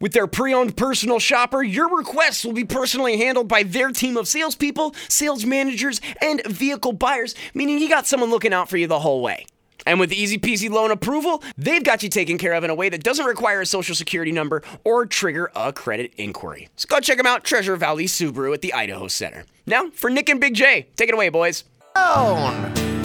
[0.00, 4.16] With their pre owned personal shopper, your requests will be personally handled by their team
[4.16, 8.86] of salespeople, sales managers, and vehicle buyers, meaning you got someone looking out for you
[8.86, 9.46] the whole way.
[9.86, 12.88] And with easy peasy loan approval, they've got you taken care of in a way
[12.90, 16.68] that doesn't require a social security number or trigger a credit inquiry.
[16.76, 19.46] So go check them out, Treasure Valley Subaru at the Idaho Center.
[19.66, 21.64] Now, for Nick and Big J, take it away, boys.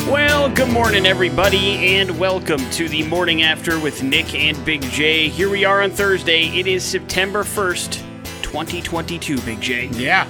[0.08, 5.30] Well, good morning, everybody, and welcome to the morning after with Nick and Big J.
[5.30, 6.48] Here we are on Thursday.
[6.60, 8.04] It is September 1st,
[8.42, 9.86] 2022, Big J.
[9.94, 10.28] Yeah.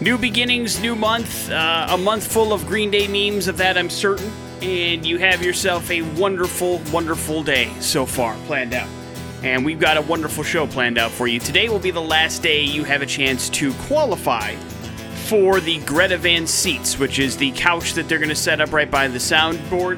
[0.00, 3.90] New beginnings, new month, uh, a month full of Green Day memes, of that I'm
[3.90, 4.32] certain.
[4.62, 8.88] And you have yourself a wonderful, wonderful day so far planned out.
[9.42, 11.38] And we've got a wonderful show planned out for you.
[11.38, 14.56] Today will be the last day you have a chance to qualify
[15.32, 18.70] for the Greta Van seats, which is the couch that they're going to set up
[18.70, 19.96] right by the soundboard.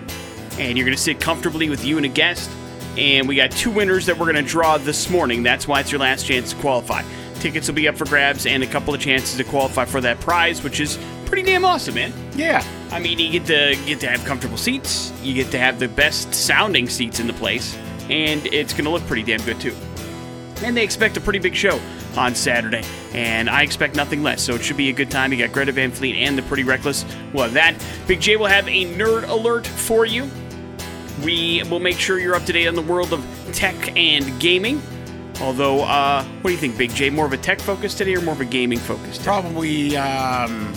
[0.60, 2.48] And you're going to sit comfortably with you and a guest.
[2.96, 5.42] And we got two winners that we're going to draw this morning.
[5.42, 7.02] That's why it's your last chance to qualify.
[7.40, 10.20] Tickets will be up for grabs and a couple of chances to qualify for that
[10.20, 12.12] prize, which is pretty damn awesome, man.
[12.36, 12.64] Yeah.
[12.92, 15.12] I mean, you get to get to have comfortable seats.
[15.20, 17.76] You get to have the best sounding seats in the place,
[18.08, 19.74] and it's going to look pretty damn good too.
[20.62, 21.80] And they expect a pretty big show
[22.16, 24.42] on Saturday, and I expect nothing less.
[24.42, 25.32] So it should be a good time.
[25.32, 27.04] You got Greta Van Fleet and the Pretty Reckless.
[27.32, 27.74] Well, that
[28.06, 30.30] Big J will have a nerd alert for you.
[31.24, 34.80] We will make sure you're up to date on the world of tech and gaming.
[35.40, 37.10] Although, uh, what do you think, Big J?
[37.10, 39.24] More of a tech focus today or more of a gaming focus today?
[39.24, 40.72] Probably, um,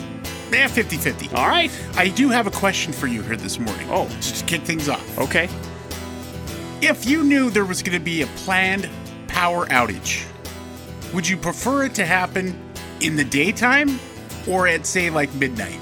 [0.52, 1.30] yeah, 50 50.
[1.36, 1.72] All right.
[1.96, 3.88] I do have a question for you here this morning.
[3.92, 4.08] Oh.
[4.18, 5.18] Just to kick things off.
[5.20, 5.50] Okay.
[6.82, 8.90] If you knew there was going to be a planned
[9.38, 10.26] power outage,
[11.14, 12.60] would you prefer it to happen
[13.02, 14.00] in the daytime
[14.48, 15.78] or at, say, like midnight?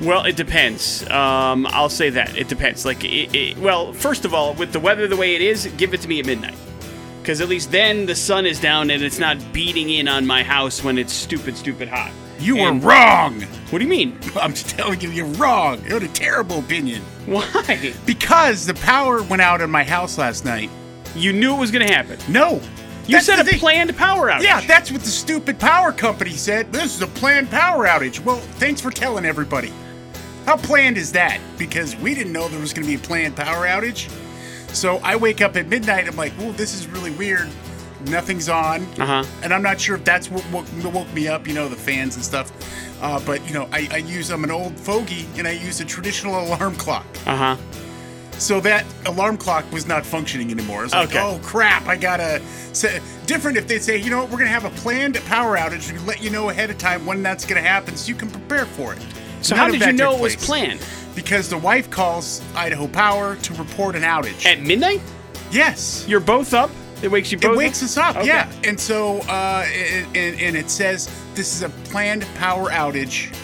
[0.00, 1.06] Well, it depends.
[1.10, 2.86] Um, I'll say that it depends.
[2.86, 5.92] Like, it, it, well, first of all, with the weather the way it is, give
[5.92, 6.56] it to me at midnight,
[7.20, 10.42] because at least then the sun is down and it's not beating in on my
[10.42, 12.12] house when it's stupid, stupid hot.
[12.38, 13.42] You And- were wrong.
[13.68, 14.18] What do you mean?
[14.36, 15.84] I'm just telling you, you're wrong.
[15.84, 17.02] You had a terrible opinion.
[17.26, 17.92] Why?
[18.06, 20.70] Because the power went out in my house last night.
[21.14, 22.18] You knew it was going to happen.
[22.28, 22.60] No.
[23.06, 23.58] You said a thing.
[23.58, 24.44] planned power outage.
[24.44, 26.72] Yeah, that's what the stupid power company said.
[26.72, 28.20] This is a planned power outage.
[28.20, 29.72] Well, thanks for telling everybody.
[30.46, 31.40] How planned is that?
[31.58, 34.08] Because we didn't know there was going to be a planned power outage.
[34.74, 36.08] So I wake up at midnight.
[36.08, 37.48] I'm like, "Oh, this is really weird.
[38.06, 39.24] Nothing's on." Uh-huh.
[39.42, 41.46] And I'm not sure if that's what woke, woke me up.
[41.46, 42.50] You know, the fans and stuff.
[43.02, 45.84] Uh, but you know, I, I use I'm an old fogey, and I use a
[45.84, 47.06] traditional alarm clock.
[47.26, 47.56] Uh huh.
[48.38, 50.80] So that alarm clock was not functioning anymore.
[50.80, 51.20] I was like, Okay.
[51.20, 52.40] oh crap, I gotta.
[52.72, 55.92] Say, different if they say, you know what, we're gonna have a planned power outage.
[55.92, 58.66] We let you know ahead of time when that's gonna happen so you can prepare
[58.66, 58.98] for it.
[59.42, 60.80] So None how did you know it was planned?
[61.14, 64.46] Because the wife calls Idaho Power to report an outage.
[64.46, 65.00] At midnight?
[65.50, 66.04] yes.
[66.08, 66.70] You're both up.
[67.02, 67.52] It wakes you both.
[67.54, 68.28] It wakes us up, Okay.
[68.28, 68.50] yeah.
[68.64, 69.66] And so, uh,
[70.14, 73.34] and, and it says this is a planned power outage,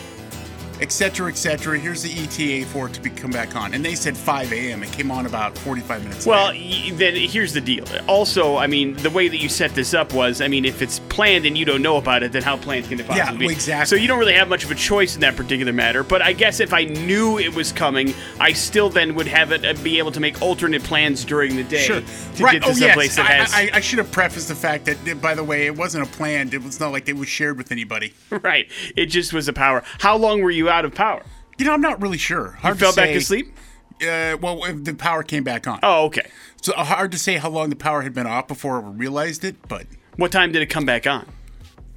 [0.81, 1.79] et cetera, et cetera.
[1.79, 3.75] Here's the ETA for it to be come back on.
[3.75, 4.83] And they said 5 a.m.
[4.83, 7.85] It came on about 45 minutes Well, y- then here's the deal.
[8.07, 11.01] Also, I mean, the way that you set this up was, I mean, if it's
[11.19, 13.47] planned and you don't know about it, then how planned can it possibly be?
[13.47, 13.87] well, exactly.
[13.87, 16.05] So you don't really have much of a choice in that particular matter.
[16.05, 19.65] But I guess if I knew it was coming, I still then would have it
[19.65, 22.03] uh, be able to make alternate plans during the day Sure.
[22.37, 22.53] to right.
[22.53, 23.17] get to oh, some yes.
[23.17, 23.53] that I, has.
[23.53, 26.55] I, I should have prefaced the fact that, by the way, it wasn't a planned.
[26.55, 28.15] It was not like it was shared with anybody.
[28.31, 28.71] right.
[28.97, 29.83] It just was a power.
[29.99, 31.25] How long were you out of power?
[31.59, 32.51] You know, I'm not really sure.
[32.51, 33.15] You Hard to fell back say.
[33.15, 33.57] to sleep?
[34.01, 35.81] Uh, well, the power came back on.
[35.83, 36.29] Oh, okay.
[36.63, 39.45] So uh, hard to say how long the power had been off before I realized
[39.45, 39.87] it, but
[40.19, 41.27] What time did it come back on?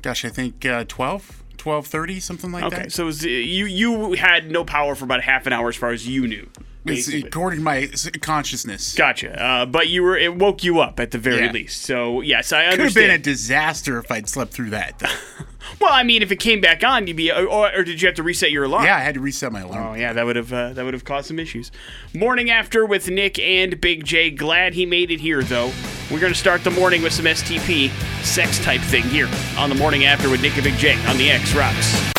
[0.04, 2.92] gosh, I think uh, 12, 12.30, something like Okay, that.
[2.92, 5.76] so it was, uh, you you had no power for about half an hour as
[5.76, 6.48] far as you knew.
[6.84, 7.28] It's basically.
[7.28, 7.88] according to my
[8.22, 8.96] consciousness.
[8.96, 9.40] Gotcha.
[9.40, 11.52] Uh, but you were it woke you up at the very Yeah.
[11.52, 11.84] least.
[11.84, 15.00] So yes, I Could have been a disaster if I'd slept through that.
[15.80, 18.16] well, I mean, if it came back on, you'd be, or, or did you have
[18.16, 18.86] to reset your alarm?
[18.86, 19.86] yeah, I had to reset my alarm.
[19.88, 21.72] Oh yeah, that would have uh, that would have caused some issues.
[22.16, 24.32] Morning after with Nick and Big J.
[24.32, 25.72] Glad he made it here though.
[26.10, 27.90] We're gonna start the morning with some STP
[28.24, 31.30] sex type thing here on the morning after with Nick and Big J on the
[31.30, 32.12] X Rocks.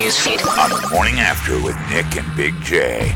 [0.00, 3.14] on the morning after with Nick and Big J.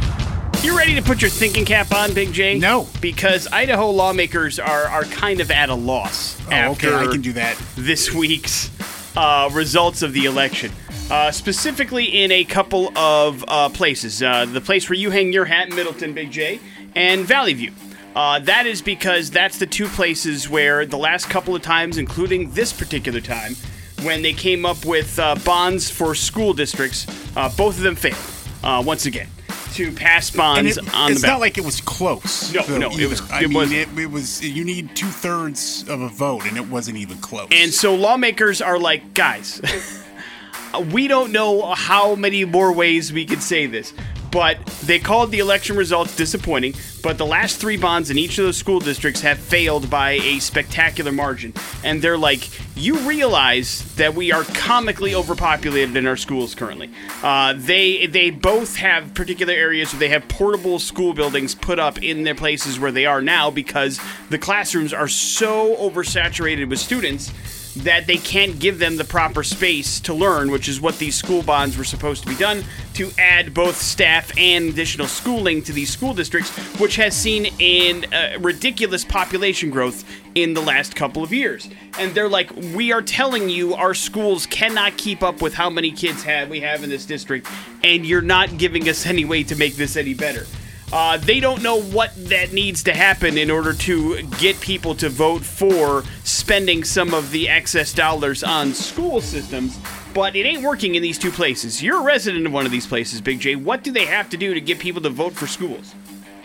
[0.63, 2.59] You ready to put your thinking cap on, Big J?
[2.59, 2.87] No.
[3.01, 7.23] because Idaho lawmakers are are kind of at a loss Oh, after okay, I can
[7.23, 7.57] do that.
[7.77, 8.71] this week's
[9.17, 10.71] uh, results of the election.
[11.11, 14.23] uh, specifically in a couple of uh, places.
[14.23, 16.61] Uh, the place where you hang your hat in Middleton, Big J,
[16.95, 17.73] and Valley View.
[18.15, 22.51] Uh, that is because that's the two places where the last couple of times, including
[22.53, 23.55] this particular time,
[24.03, 28.19] when they came up with uh, bonds for school districts, uh, both of them failed
[28.63, 29.27] uh, once again
[29.75, 32.53] to pass bonds it- on it's the not like it was close.
[32.55, 33.09] No, though, no, it either.
[33.09, 34.43] was- I it mean, was- it, it was.
[34.45, 37.49] You need two thirds of a vote, and it wasn't even close.
[37.53, 39.61] And so lawmakers are like, guys,
[40.93, 43.93] we don't know how many more ways we could say this,
[44.31, 46.75] but they called the election results disappointing.
[47.03, 50.39] But the last three bonds in each of those school districts have failed by a
[50.39, 51.55] spectacular margin.
[51.83, 56.91] And they're like, you realize that we are comically overpopulated in our schools currently.
[57.23, 62.03] Uh, they they both have particular areas where they have portable school buildings put up
[62.03, 67.33] in their places where they are now because the classrooms are so oversaturated with students
[67.77, 71.43] that they can't give them the proper space to learn, which is what these school
[71.43, 72.65] bonds were supposed to be done
[72.95, 76.51] to add both staff and additional schooling to these school districts,
[76.81, 81.69] which has seen in uh, ridiculous population growth in the last couple of years.
[81.99, 85.93] And they're like, we are telling you our schools cannot keep up with how many
[85.93, 87.49] kids have we have in this district,
[87.85, 90.47] and you're not giving us any way to make this any better.
[90.93, 95.09] Uh, they don't know what that needs to happen in order to get people to
[95.09, 99.79] vote for spending some of the excess dollars on school systems.
[100.13, 101.81] But it ain't working in these two places.
[101.81, 103.55] You're a resident of one of these places, Big J.
[103.55, 105.95] What do they have to do to get people to vote for schools?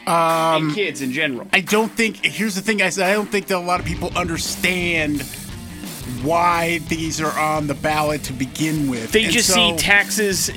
[0.06, 1.48] Um, and kids in general.
[1.52, 2.24] I don't think.
[2.24, 3.00] Here's the thing, guys.
[3.00, 5.22] I don't think that a lot of people understand
[6.22, 9.12] why these are on the ballot to begin with.
[9.12, 10.52] They And just so- see taxes.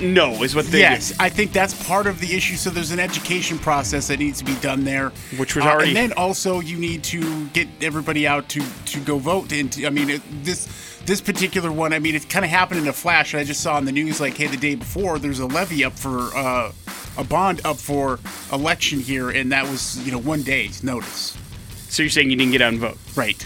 [0.00, 1.16] No, is what they Yes, do.
[1.18, 2.56] I think that's part of the issue.
[2.56, 5.88] So there's an education process that needs to be done there, Which was Uh, already-
[5.90, 9.52] And then also you need to get everybody out to to go vote.
[9.52, 10.68] And to- I mean, it, this
[11.04, 13.34] this particular one, I mean, it kind of happened in a flash.
[13.34, 15.98] I just saw in the news like, hey, the day before, there's a levy up
[15.98, 16.70] for uh,
[17.16, 18.20] a bond up for
[18.52, 21.36] election here, and that was you know one day's notice.
[21.88, 22.98] So you're saying you didn't get out and vote?
[23.16, 23.44] Right.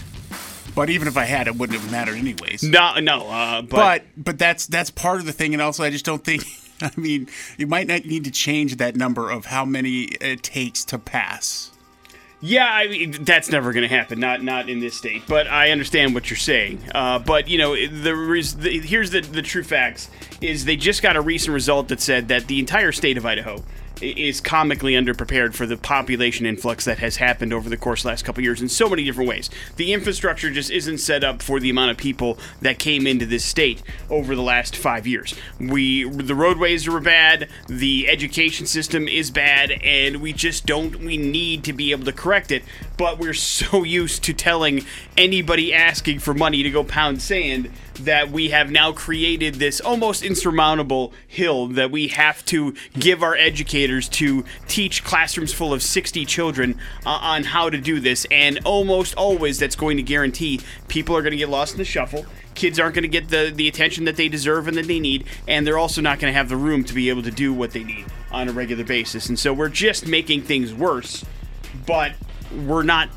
[0.77, 2.61] But even if I had, it wouldn't have mattered anyways.
[2.61, 3.27] No, no.
[3.27, 6.23] Uh, but, but but that's that's part of the thing and also i just don't
[6.23, 6.43] think
[6.81, 7.27] i mean
[7.57, 11.71] you might not need to change that number of how many it takes to pass
[12.39, 14.19] Yeah, I mean that's never going to happen.
[14.19, 15.23] Not not in this state.
[15.27, 16.79] But I understand what you're saying.
[16.93, 18.57] Uh, but you know, there is.
[18.57, 22.27] the here's the the true facts: is they just got a recent result that said
[22.27, 23.63] that the entire state of Idaho
[24.01, 28.25] is comically underprepared for the population influx that has happened over the course the last
[28.25, 29.49] couple years in so many different ways.
[29.75, 33.45] The infrastructure just isn't set up for the amount of people that came into this
[33.45, 35.33] state over the last five years.
[35.59, 40.99] We the roadways are bad, the education system is bad, and we just don't.
[40.99, 42.63] We need to be able to correct it.
[42.97, 44.85] But we're so used to telling
[45.15, 50.23] anybody asking for money to go pound sand that we have now created this almost
[50.23, 56.25] insurmountable hill that we have to give our educators to teach classrooms full of 60
[56.25, 58.25] children uh, on how to do this.
[58.31, 61.85] And almost always that's going to guarantee people are going to get lost in the
[61.85, 62.25] shuffle.
[62.55, 65.25] Kids aren't going to get the, the attention that they deserve and that they need,
[65.47, 67.71] and they're also not going to have the room to be able to do what
[67.71, 69.29] they need on a regular basis.
[69.29, 71.23] And so we're just making things worse,
[71.85, 72.13] but
[72.65, 73.09] we're not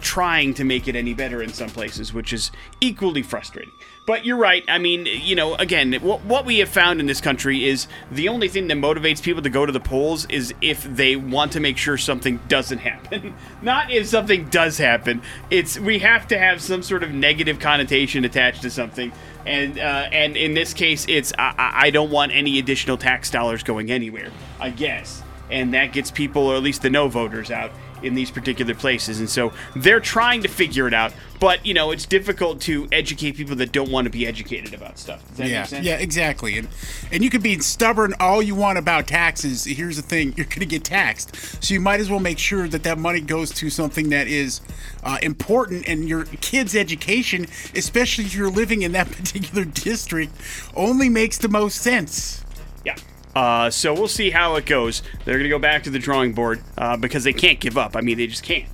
[0.00, 2.50] trying to make it any better in some places, which is
[2.80, 3.72] equally frustrating.
[4.06, 4.64] But you're right.
[4.68, 8.28] I mean, you know, again, what, what we have found in this country is the
[8.28, 11.60] only thing that motivates people to go to the polls is if they want to
[11.60, 13.34] make sure something doesn't happen.
[13.62, 15.22] Not if something does happen.
[15.50, 19.12] It's we have to have some sort of negative connotation attached to something.
[19.44, 23.30] And uh, and in this case, it's I, I I don't want any additional tax
[23.30, 24.30] dollars going anywhere.
[24.60, 27.70] I guess, and that gets people, or at least the no voters, out
[28.02, 29.20] in these particular places.
[29.20, 31.12] And so they're trying to figure it out.
[31.40, 34.98] But, you know, it's difficult to educate people that don't want to be educated about
[34.98, 35.26] stuff.
[35.28, 35.86] Does that yeah make sense?
[35.86, 36.68] yeah exactly and
[37.12, 40.60] and you can be stubborn all you want about taxes here's the thing you're going
[40.60, 43.68] to get taxed so you might as well make sure that that money goes to
[43.68, 44.60] something that is
[45.04, 50.32] uh, important and your kids education especially if you're living in that particular district
[50.74, 52.44] only makes the most sense
[52.84, 52.96] Yeah.
[53.36, 55.02] Uh, so we'll see how it goes.
[55.26, 57.94] They're going to go back to the drawing board uh, because they can't give up.
[57.94, 58.64] I mean, they just can't.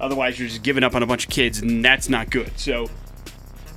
[0.00, 2.58] Otherwise, you're just giving up on a bunch of kids, and that's not good.
[2.58, 2.90] So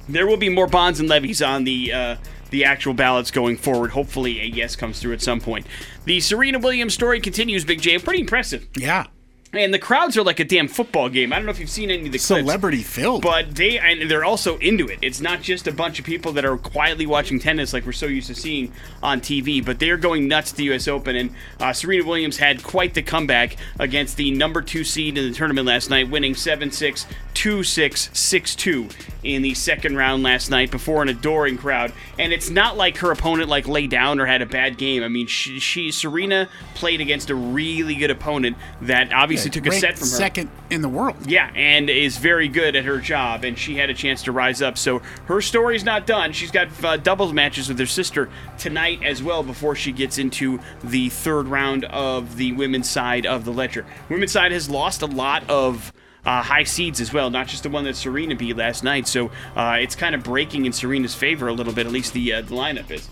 [0.09, 2.15] there will be more bonds and levies on the uh,
[2.49, 3.91] the actual ballots going forward.
[3.91, 5.67] Hopefully, a yes comes through at some point.
[6.05, 7.63] The Serena Williams story continues.
[7.63, 8.67] Big J, pretty impressive.
[8.75, 9.05] yeah
[9.53, 11.33] and the crowds are like a damn football game.
[11.33, 12.25] I don't know if you've seen any of the clips.
[12.25, 13.21] Celebrity filled.
[13.21, 14.99] But they and they're also into it.
[15.01, 18.05] It's not just a bunch of people that are quietly watching tennis like we're so
[18.05, 18.71] used to seeing
[19.03, 20.87] on TV, but they are going nuts at the U.S.
[20.87, 21.15] Open.
[21.15, 25.35] And uh, Serena Williams had quite the comeback against the number two seed in the
[25.35, 28.89] tournament last night, winning 7 6, 2 6, 6 2
[29.23, 31.91] in the second round last night before an adoring crowd.
[32.17, 35.03] And it's not like her opponent like lay down or had a bad game.
[35.03, 39.71] I mean, she, she Serena played against a really good opponent that obviously took a
[39.71, 40.15] set from her.
[40.15, 41.15] second in the world.
[41.25, 44.61] Yeah, and is very good at her job, and she had a chance to rise
[44.61, 44.77] up.
[44.77, 46.33] So her story's not done.
[46.33, 50.59] She's got uh, doubles matches with her sister tonight as well before she gets into
[50.83, 53.85] the third round of the women's side of the ledger.
[54.09, 55.91] Women's side has lost a lot of.
[56.23, 59.07] Uh, high seeds as well, not just the one that Serena beat last night.
[59.07, 62.31] So uh, it's kind of breaking in Serena's favor a little bit, at least the,
[62.33, 63.09] uh, the lineup is.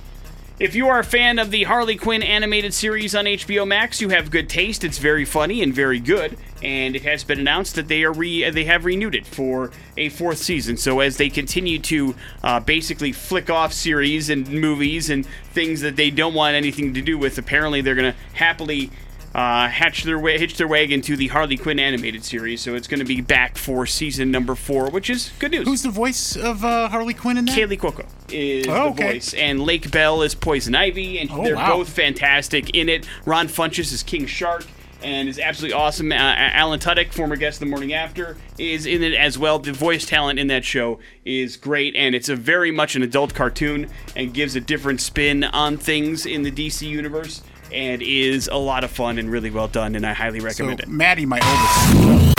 [0.60, 4.10] If you are a fan of the Harley Quinn animated series on HBO Max, you
[4.10, 4.84] have good taste.
[4.84, 8.50] It's very funny and very good, and it has been announced that they are re-
[8.50, 10.76] they have renewed it for a fourth season.
[10.76, 12.14] So as they continue to
[12.44, 17.02] uh, basically flick off series and movies and things that they don't want anything to
[17.02, 18.92] do with, apparently they're going to happily
[19.36, 22.62] uh, hatch their way, hitch their wagon to the Harley Quinn animated series.
[22.62, 25.68] So it's going to be back for season number four, which is good news.
[25.68, 27.58] Who's the voice of uh, Harley Quinn in that?
[27.58, 29.14] Kaley Cuoco is Oh, the okay.
[29.14, 31.78] voice, and Lake Bell is Poison Ivy, and Oh, they're wow.
[31.78, 33.08] both fantastic in it.
[33.26, 34.66] Ron Funches is King Shark.
[35.02, 36.12] And is absolutely awesome.
[36.12, 39.58] Uh, Alan Tudyk, former guest of the morning after, is in it as well.
[39.58, 43.34] The voice talent in that show is great, and it's a very much an adult
[43.34, 48.58] cartoon and gives a different spin on things in the DC universe, and is a
[48.58, 49.96] lot of fun and really well done.
[49.96, 50.88] And I highly So recommend it.
[50.88, 52.36] Maddie, my oldest.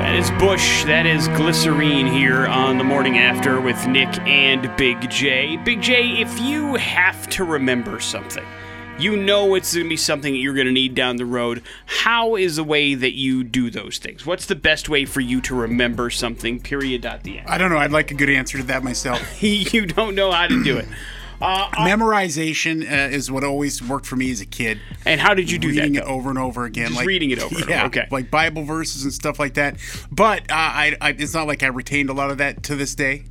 [0.00, 0.84] That is Bush.
[0.84, 5.56] That is Glycerine here on the morning after with Nick and Big J.
[5.56, 8.44] Big J, if you have to remember something,
[8.98, 11.62] you know it's going to be something that you're going to need down the road.
[11.86, 14.24] How is the way that you do those things?
[14.24, 16.60] What's the best way for you to remember something?
[16.60, 17.04] Period.
[17.04, 17.48] At the end.
[17.48, 17.78] I don't know.
[17.78, 19.42] I'd like a good answer to that myself.
[19.42, 20.86] you don't know how to do it.
[21.42, 24.80] Uh, Memorization uh, is what always worked for me as a kid.
[25.04, 26.04] and how did you do reading that?
[26.04, 28.06] it over and over again, Just like reading it over and over, Yeah, okay.
[28.10, 29.76] like Bible verses and stuff like that.
[30.12, 32.94] But uh, I, I, it's not like I retained a lot of that to this
[32.94, 33.24] day.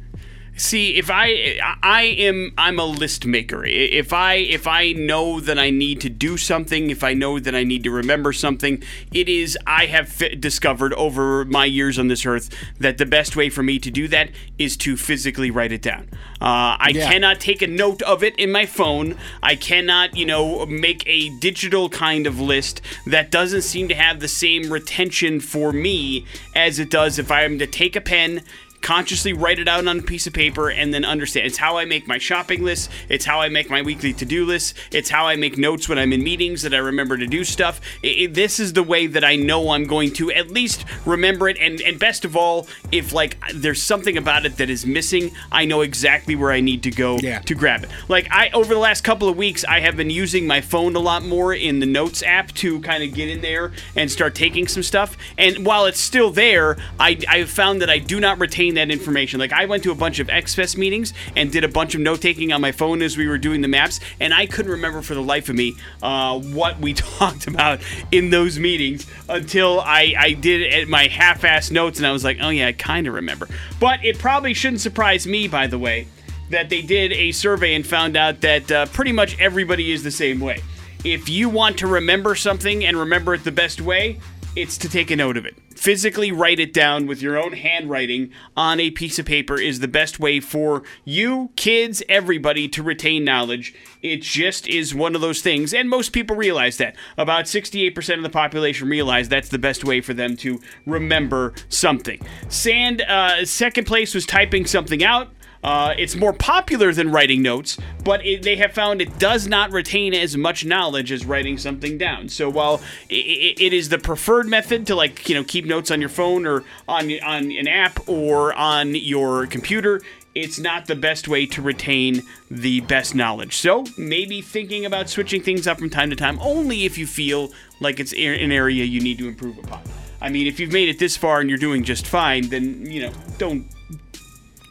[0.55, 3.65] See, if I I am I'm a list maker.
[3.65, 7.55] If I if I know that I need to do something, if I know that
[7.55, 12.07] I need to remember something, it is I have fi- discovered over my years on
[12.07, 14.29] this earth that the best way for me to do that
[14.59, 16.07] is to physically write it down.
[16.39, 17.11] Uh, I Yeah.
[17.11, 19.15] cannot take a note of it in my phone.
[19.41, 24.19] I cannot, you know, make a digital kind of list that doesn't seem to have
[24.19, 28.43] the same retention for me as it does if I am to take a pen
[28.83, 31.47] consciously write it out on a piece of paper and then understand.
[31.47, 32.91] It's how I make my shopping list.
[33.09, 34.75] It's how I make my weekly to-do list.
[34.91, 37.81] It's how I make notes when I'm in meetings that I remember to do stuff.
[38.03, 41.49] I- I- this is the way that I know I'm going to at least remember
[41.49, 41.57] it.
[41.59, 45.65] And and best of all, if like there's something about it that is missing, I
[45.65, 47.39] know exactly where I need to go Yeah.
[47.39, 47.89] to grab it.
[48.09, 50.99] Like I over the last couple of weeks, I have been using my phone a
[50.99, 54.67] lot more in the Notes app to kind of get in there and start taking
[54.67, 55.15] some stuff.
[55.37, 59.39] And while it's still there, I I found that I do not retain that information.
[59.39, 62.21] Like I went to a bunch of XFest meetings and did a bunch of note
[62.21, 65.13] taking on my phone as we were doing the maps, and I couldn't remember for
[65.13, 70.33] the life of me uh, what we talked about in those meetings until I I
[70.33, 73.47] did my half-ass notes, and I was like, oh yeah, I kind of remember.
[73.79, 76.07] But it probably shouldn't surprise me, by the way
[76.49, 80.11] that they did a survey and found out that uh, pretty much everybody is the
[80.11, 80.61] same way.
[81.03, 84.19] If you want to remember something and remember it the best way,
[84.55, 85.55] it's to take a note of it.
[85.83, 89.87] Physically write it down with your own handwriting on a piece of paper is the
[89.89, 93.75] best way for you, kids, everybody to retain knowledge.
[94.01, 96.95] It just is one of those things, and most people realize that.
[97.17, 102.25] About 68% of the population realize that's the best way for them to remember something.
[102.47, 105.33] Sand, uh, second place was typing something out.
[105.63, 109.71] Uh, it's more popular than writing notes, but it, they have found it does not
[109.71, 112.27] retain as much knowledge as writing something down.
[112.27, 115.89] So while i i it is the preferred method to like you know keep notes
[115.89, 120.01] on your phone or on on an app or on your computer,
[120.35, 123.55] it's not the best way to retain the best knowledge.
[123.55, 127.51] So maybe thinking about switching things up from time to time, only if you feel
[127.79, 129.81] like it's an area you need to improve upon.
[130.21, 133.03] I mean, if you've made it this far and you're doing just fine, then you
[133.03, 133.65] know don't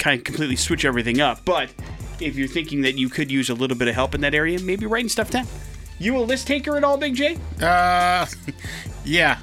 [0.02, 1.44] kind of completely switch everything up.
[1.44, 1.71] But
[2.21, 4.59] if you're thinking that you could use a little bit of help in that area,
[4.61, 5.47] maybe writing stuff down.
[5.99, 7.38] You a list taker at all, Big J?
[7.61, 8.26] Uh,
[9.04, 9.38] yeah.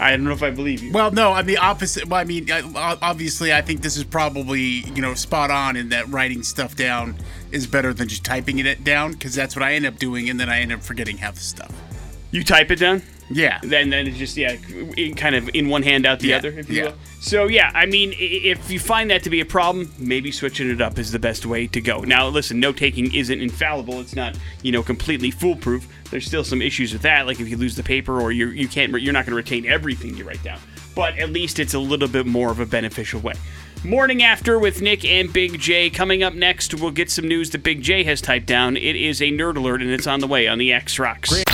[0.00, 0.92] I don't know if I believe you.
[0.92, 2.06] Well, no, I'm the opposite.
[2.06, 5.90] Well, I mean, I- obviously, I think this is probably you know spot on in
[5.90, 7.16] that writing stuff down
[7.52, 10.40] is better than just typing it down because that's what I end up doing, and
[10.40, 11.72] then I end up forgetting half the stuff.
[12.30, 13.02] You type it down.
[13.28, 13.58] Yeah.
[13.62, 14.56] Then then it's just yeah,
[14.96, 16.84] in, kind of in one hand out the Yeah, other, if you yeah.
[16.90, 16.94] will.
[17.20, 20.80] So yeah, I mean, if you find that to be a problem, maybe switching it
[20.80, 22.00] up is the best way to go.
[22.00, 24.00] Now, listen, note taking isn't infallible.
[24.00, 25.88] It's not you know completely foolproof.
[26.10, 28.68] There's still some issues with that, like if you lose the paper or you you
[28.68, 30.60] can't you're not going to retain everything you write down.
[30.94, 33.34] But at least it's a little bit more of a beneficial way.
[33.84, 35.90] Morning after with Nick and Big J.
[35.90, 38.76] Coming up next, we'll get some news that Big J has typed down.
[38.76, 41.44] It is a nerd alert, and it's on the way on the X Rocks.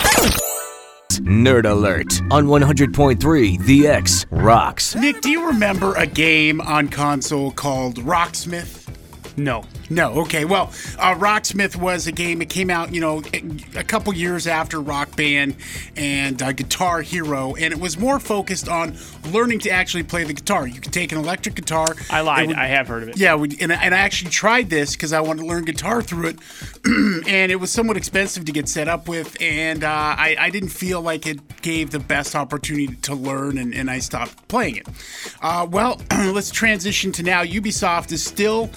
[1.20, 4.94] Nerd Alert on 100.3 The X Rocks.
[4.94, 8.81] Nick, do you remember a game on console called Rocksmith?
[9.36, 9.64] No.
[9.90, 10.44] No, okay.
[10.44, 10.64] Well,
[10.98, 13.22] uh, Rocksmith was a game that came out, you know,
[13.74, 15.56] a couple years after Rock Band
[15.96, 18.96] and uh, Guitar Hero, and it was more focused on
[19.30, 20.66] learning to actually play the guitar.
[20.66, 21.94] You could take an electric guitar.
[22.10, 22.50] I lied.
[22.50, 23.18] it I have heard of it.
[23.18, 26.02] Yeah, we, and, I- and I actually tried this because I wanted to learn guitar
[26.02, 26.38] through it,
[27.28, 30.70] and it was somewhat expensive to get set up with, and uh, I, I didn't
[30.70, 34.88] feel like it gave the best opportunity to learn, and, and I stopped playing it.
[35.40, 37.42] Uh, well, let's transition to now.
[37.44, 38.70] Ubisoft is still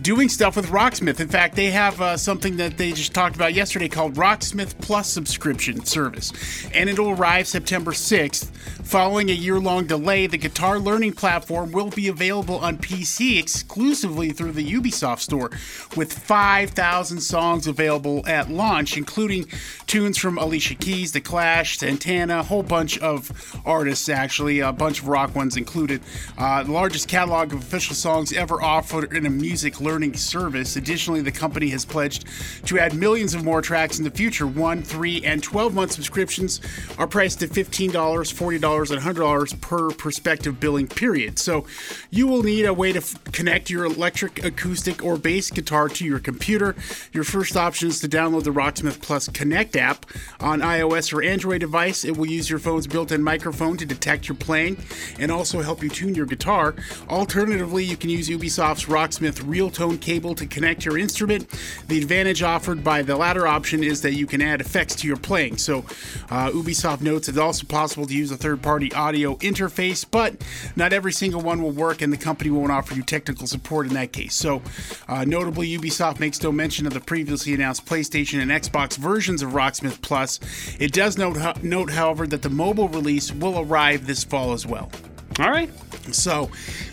[0.00, 1.20] doing stuff with Rocksmith.
[1.20, 5.10] In fact, they have uh, something that they just talked about yesterday called Rocksmith Plus
[5.10, 6.32] subscription service,
[6.72, 8.50] and it'll arrive September 6th.
[8.88, 14.30] Following a year long delay, the guitar learning platform will be available on PC exclusively
[14.30, 15.50] through the Ubisoft store,
[15.94, 19.46] with 5,000 songs available at launch, including
[19.86, 25.00] tunes from Alicia Keys, The Clash, Santana, a whole bunch of artists, actually, a bunch
[25.00, 26.00] of rock ones included.
[26.38, 30.76] Uh, the largest catalog of official songs ever offered in a music learning service.
[30.76, 32.26] Additionally, the company has pledged
[32.66, 34.46] to add millions of more tracks in the future.
[34.46, 36.60] One, three, and 12 month subscriptions
[36.98, 41.38] are priced at $15, $40, and $100 per prospective billing period.
[41.38, 41.64] So
[42.10, 46.04] you will need a way to f- connect your electric, acoustic, or bass guitar to
[46.04, 46.74] your computer.
[47.14, 50.04] Your first option is to download the Rocksmith Plus Connect app
[50.38, 52.04] on iOS or Android device.
[52.04, 54.76] It will use your phone's built in microphone to detect your playing
[55.18, 56.74] and also help you tune your guitar.
[57.08, 61.48] Alternatively, you can use Ubisoft's Rocksmith Real Tone cable to connect your instrument.
[61.86, 65.16] The advantage offered by the latter option is that you can add effects to your
[65.16, 65.58] playing.
[65.58, 65.84] So,
[66.30, 70.42] uh, Ubisoft notes it's also possible to use a third party audio interface, but
[70.74, 73.94] not every single one will work, and the company won't offer you technical support in
[73.94, 74.34] that case.
[74.34, 74.62] So,
[75.06, 79.52] uh, notably, Ubisoft makes no mention of the previously announced PlayStation and Xbox versions of
[79.52, 80.40] Rocksmith Plus.
[80.80, 84.90] It does note, note however, that the mobile release will arrive this fall as well.
[85.38, 85.70] All right.
[86.12, 86.50] So,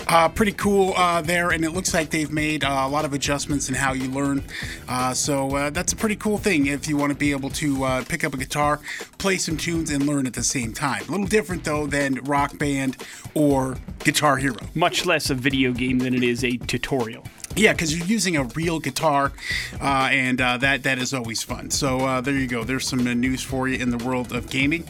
[0.07, 3.13] uh, pretty cool uh, there, and it looks like they've made uh, a lot of
[3.13, 4.43] adjustments in how you learn.
[4.87, 7.83] Uh, so uh, that's a pretty cool thing if you want to be able to
[7.83, 8.79] uh, pick up a guitar,
[9.17, 11.03] play some tunes, and learn at the same time.
[11.07, 12.97] A little different though than Rock Band
[13.33, 14.57] or Guitar Hero.
[14.73, 17.23] Much less a video game than it is a tutorial.
[17.55, 19.31] Yeah, because you're using a real guitar,
[19.79, 21.69] uh, and uh, that that is always fun.
[21.69, 22.65] So uh, there you go.
[22.65, 24.83] There's some uh, news for you in the world of gaming.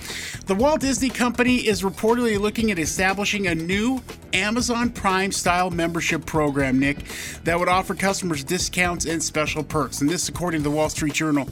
[0.47, 4.01] The Walt Disney Company is reportedly looking at establishing a new
[4.33, 7.05] Amazon Prime style membership program, Nick,
[7.43, 10.01] that would offer customers discounts and special perks.
[10.01, 11.47] And this, according to the Wall Street Journal,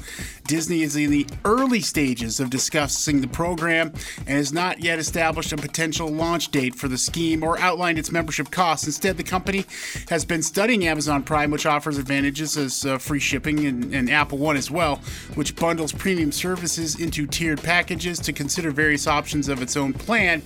[0.48, 3.94] Disney is in the early stages of discussing the program
[4.28, 8.12] and has not yet established a potential launch date for the scheme or outlined its
[8.12, 8.86] membership costs.
[8.86, 9.64] Instead, the company
[10.10, 14.38] has been studying Amazon Prime, which offers advantages as uh, free shipping, and, and Apple
[14.38, 14.98] One as well,
[15.36, 20.42] which bundles premium services into tiered packages to consider various options of its own plan.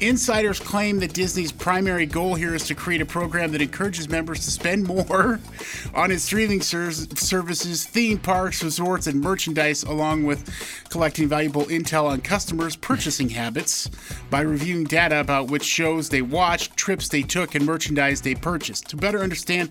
[0.00, 4.44] Insiders claim that Disney's primary goal here is to create a program that encourages members
[4.44, 5.40] to spend more
[5.94, 10.48] on its streaming ser- services, theme parks, resorts, and merchandise, along with
[10.90, 13.90] collecting valuable intel on customers' purchasing habits
[14.30, 18.88] by reviewing data about which shows they watched, trips they took, and merchandise they purchased.
[18.90, 19.70] To better understand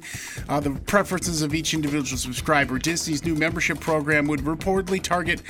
[0.50, 5.42] uh, the preferences of each individual subscriber, Disney's new membership program would reportedly target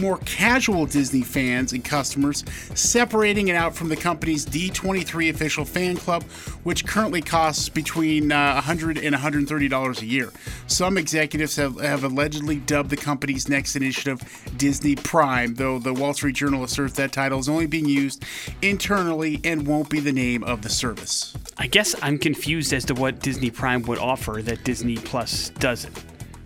[0.00, 2.44] more casual Disney fans and customers,
[2.74, 6.22] separating it out from the company's D23 official fan club,
[6.64, 10.32] which currently costs between uh, 100 and $130 a year.
[10.66, 14.20] Some executives have, have allegedly dubbed the company's next initiative
[14.56, 18.24] Disney Prime, though the Wall Street Journal asserts that title is only being used
[18.62, 21.34] internally and won't be the name of the service.
[21.56, 26.04] I guess I'm confused as to what Disney Prime would offer that Disney Plus doesn't.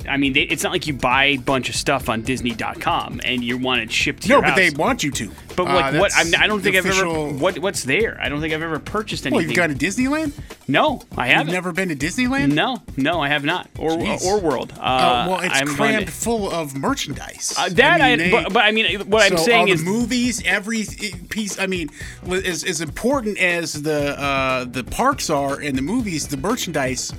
[0.08, 3.44] I mean, they, it's not like you buy a bunch of stuff on Disney.com and
[3.44, 5.30] you want it shipped to No, your but they want you to.
[5.54, 6.12] But Uh, like what?
[6.16, 7.34] I'm, I don't think the I've ever.
[7.36, 8.18] What what's there?
[8.18, 9.36] I don't think I've ever purchased anything.
[9.36, 10.32] Well, you've gone to Disneyland.
[10.66, 11.52] no, I You've haven't.
[11.52, 12.52] never been to Disneyland.
[12.52, 13.68] No, no, I have not.
[13.78, 14.22] Or Jeez.
[14.24, 14.72] or World.
[14.78, 17.54] Uh, Uh, well, it's I'm crammed to- full of merchandise.
[17.58, 20.40] Uh, that I, mean, they- but, but I mean, what I'm saying is, the movies,
[20.46, 20.86] every
[21.28, 21.58] piece.
[21.58, 21.90] I mean,
[22.30, 27.12] as as important as the uh, the parks are and the movies, the merchandise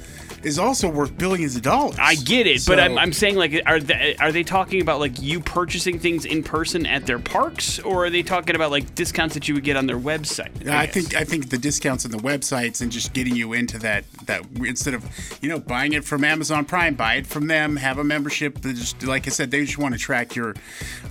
[0.44, 1.96] is also worth billions of dollars.
[2.00, 5.22] I get it, but I'm, I'm saying like, are they, are they talking about like
[5.22, 9.34] you purchasing things in person at their parks, or are they talking about like discounts
[9.34, 10.68] that you would get on their website?
[10.68, 10.94] I guess?
[10.94, 14.44] think I think the discounts on the websites and just getting you into that that
[14.58, 15.06] instead of
[15.42, 18.62] you know buying it from Amazon Prime, buy it from them, have a membership.
[18.62, 20.56] They just like I said, they just want to track your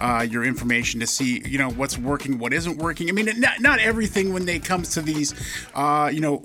[0.01, 3.09] uh, your information to see you know what's working, what isn't working.
[3.09, 5.35] I mean, not not everything when they comes to these,
[5.75, 6.39] uh, you know,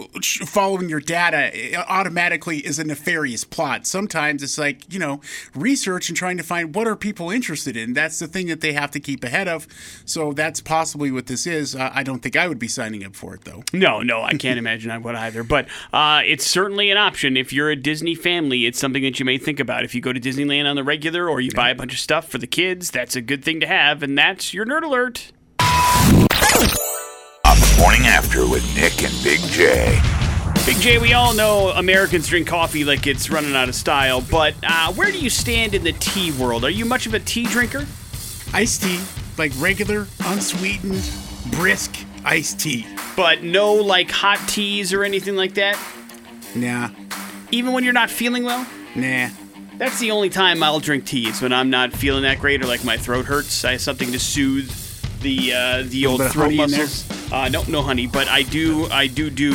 [0.46, 3.86] following your data eh, automatically is a nefarious plot.
[3.86, 5.22] Sometimes it's like you know
[5.56, 7.94] research and trying to find what are people interested in.
[7.94, 9.68] That's the thing that they have to keep ahead of.
[10.06, 11.76] So that's possibly what this is.
[11.76, 13.64] Uh, I don't think I would be signing up for it though.
[13.74, 15.44] No, no, I can't imagine I would either.
[15.44, 18.66] But uh, it's certainly an option if you're a Disney family.
[18.66, 19.84] It's something that you may think about.
[19.84, 22.28] If you go to Disneyland on the regular, or you buy a bunch of stuff
[22.28, 24.04] for the kids, that's a good thing to have.
[24.04, 25.32] And that's your nerd alert.
[27.46, 30.00] On the morning after with Nick and Big J.
[30.66, 34.56] Big J, we all know Americans drink coffee like it's running out of style, but
[34.64, 36.64] uh, where do you stand in the tea world?
[36.64, 37.86] Are you much of a tea drinker?
[38.54, 39.00] iced tea,
[39.38, 41.04] like regular, unsweetened,
[41.52, 42.86] brisk iced tea.
[43.18, 45.78] But no like hot teas or anything like that?
[46.56, 46.90] Nah,
[47.52, 48.66] Even when you're not feeling well?
[48.96, 49.30] nah.
[49.78, 52.68] That's the only time I'll drink tea is when I'm not feeling that great or
[52.68, 53.66] like my throat hurts.
[53.66, 54.72] I have something to soothe
[55.22, 56.80] the uh, the old throat honey in there?
[56.82, 57.32] muscles.
[57.34, 59.52] Uh, no, no honey, but I do I do do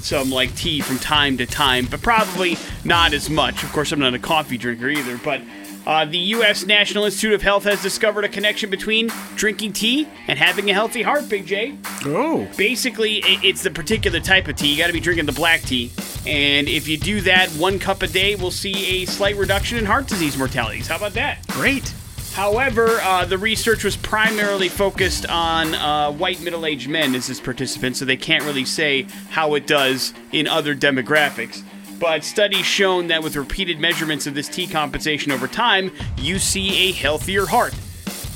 [0.00, 3.62] some like tea from time to time, but probably not as much.
[3.62, 5.40] Of course, I'm not a coffee drinker either, but.
[5.86, 6.64] Uh, the U.S.
[6.64, 11.02] National Institute of Health has discovered a connection between drinking tea and having a healthy
[11.02, 11.76] heart, Big J
[12.06, 15.60] Oh, basically it's the particular type of tea you got to be drinking the black
[15.60, 15.92] tea
[16.26, 19.84] and if you do that one cup a day we'll see a slight reduction in
[19.84, 21.92] heart disease mortalities how about that great.
[22.34, 27.98] However uh, the research was primarily focused on uh, white middle-aged men as its participants
[27.98, 31.62] so they can't really say how it does in other demographics
[31.98, 36.88] but studies shown that with repeated measurements of this tea compensation over time you see
[36.88, 37.74] a healthier heart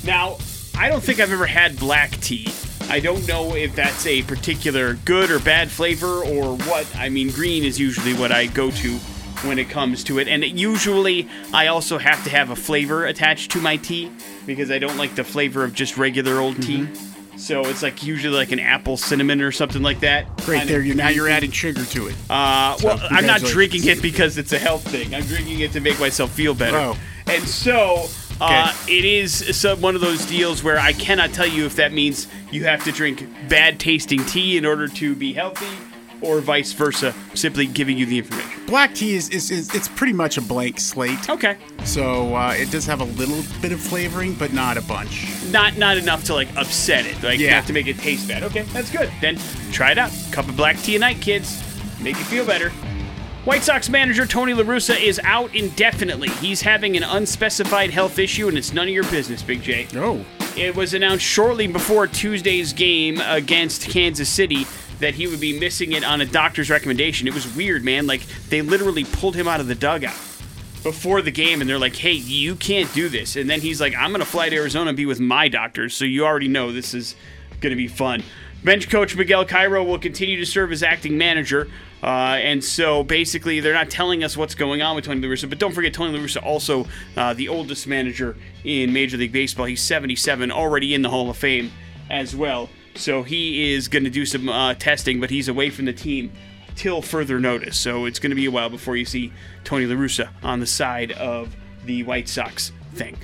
[0.04, 0.38] now,
[0.76, 2.48] I don't think I've ever had black tea.
[2.88, 6.86] I don't know if that's a particular good or bad flavor or what.
[6.96, 8.98] I mean, green is usually what I go to
[9.44, 10.28] when it comes to it.
[10.28, 14.10] And it, usually, I also have to have a flavor attached to my tea
[14.46, 16.88] because I don't like the flavor of just regular old tea.
[17.36, 20.26] So it's like usually like an apple cinnamon or something like that.
[20.38, 20.58] Great.
[20.58, 22.16] Kind There, you now you're adding sugar to it.
[22.28, 25.14] Uh, well, I'm not drinking it because it's a health thing.
[25.14, 26.76] I'm drinking it to make myself feel better.
[26.76, 26.98] Oh.
[27.28, 28.08] And so
[28.40, 31.92] uh, it is some, one of those deals where I cannot tell you if that
[31.92, 35.66] means you have to drink bad tasting tea in order to be healthy
[36.22, 38.66] or vice versa, simply giving you the information.
[38.66, 41.28] Black tea is, is, is it's pretty much a blank slate.
[41.30, 41.56] Okay.
[41.84, 45.26] So uh, it does have a little bit of flavoring, but not a bunch.
[45.50, 47.58] Not not enough to like upset it, like Yeah.
[47.58, 48.42] not to make it taste bad.
[48.42, 49.10] Okay, that's good.
[49.20, 49.38] Then
[49.72, 50.10] try it out.
[50.32, 51.62] Cup of black tea a night, kids.
[52.00, 52.70] Make you feel better.
[53.44, 56.28] White Sox manager Tony La Russa is out indefinitely.
[56.28, 59.86] He's having an unspecified health issue, and it's none of your business, Big J.
[59.94, 60.22] Oh,
[60.54, 64.66] It was announced shortly before Tuesday's game against Kansas City
[65.00, 67.28] that he would be missing it on a doctor's recommendation.
[67.28, 68.06] It was weird, man.
[68.06, 70.16] Like, they literally pulled him out of the dugout
[70.82, 73.36] before the game, and they're like, hey, you can't do this.
[73.36, 75.94] And then he's like, I'm going to fly to Arizona and be with my doctors,
[75.94, 77.14] so you already know this is
[77.60, 78.22] going to be fun.
[78.64, 81.68] Bench coach Miguel Cairo will continue to serve as acting manager.
[82.02, 85.48] Uh, and so basically, they're not telling us what's going on with Tony La Russa.
[85.48, 89.66] But don't forget, Tony La Russa also uh, the oldest manager in Major League Baseball.
[89.66, 91.72] He's 77, already in the Hall of Fame
[92.10, 92.68] as well.
[92.98, 96.32] So he is going to do some uh, testing, but he's away from the team
[96.74, 97.78] till further notice.
[97.78, 99.32] So it's going to be a while before you see
[99.64, 103.16] Tony La Russa on the side of the White Sox thing.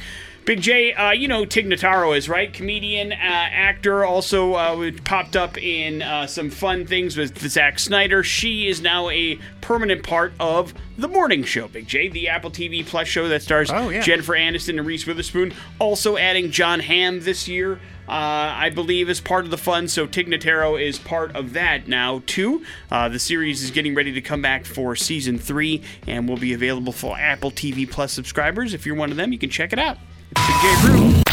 [0.44, 5.36] Big J, uh, you know Tig Notaro is right, comedian, uh, actor, also uh, popped
[5.36, 8.22] up in uh, some fun things with Zack Snyder.
[8.22, 11.68] She is now a permanent part of the Morning Show.
[11.68, 14.02] Big J, the Apple TV Plus show that stars Oh, yeah.
[14.02, 15.54] Jennifer Aniston and Reese Witherspoon.
[15.78, 17.80] Also adding Jon Hamm this year.
[18.08, 21.88] Uh, I believe is part of the fun, so Tig Notaro is part of that
[21.88, 22.64] now too.
[22.90, 26.52] Uh, the series is getting ready to come back for season three and will be
[26.52, 28.74] available for Apple TV Plus subscribers.
[28.74, 29.98] If you're one of them, you can check it out.
[30.30, 31.24] It's Big J.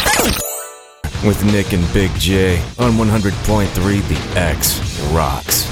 [1.26, 5.71] With Nick and Big J on 100.3 The X Rocks.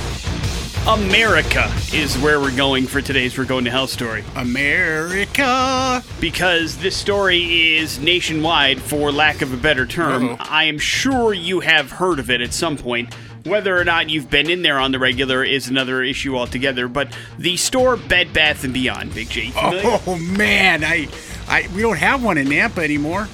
[0.90, 4.24] America is where we're going for today's We're Going to Hell story.
[4.34, 6.02] America.
[6.20, 10.30] Because this story is nationwide, for lack of a better term.
[10.30, 10.36] Uh-oh.
[10.40, 13.14] I am sure you have heard of it at some point.
[13.46, 16.88] Whether or not you've been in there on the regular is another issue altogether.
[16.88, 19.52] But the store Bed Bath and Beyond, Big J.
[19.54, 21.06] Oh man, I,
[21.46, 23.28] I, we don't have one in Nampa anymore.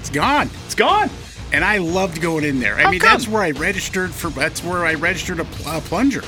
[0.00, 0.50] It's gone.
[0.64, 1.10] It's gone.
[1.52, 2.74] And I loved going in there.
[2.74, 3.08] I How mean, come?
[3.08, 4.30] that's where I registered for.
[4.30, 6.22] That's where I registered a, pl- a plunger.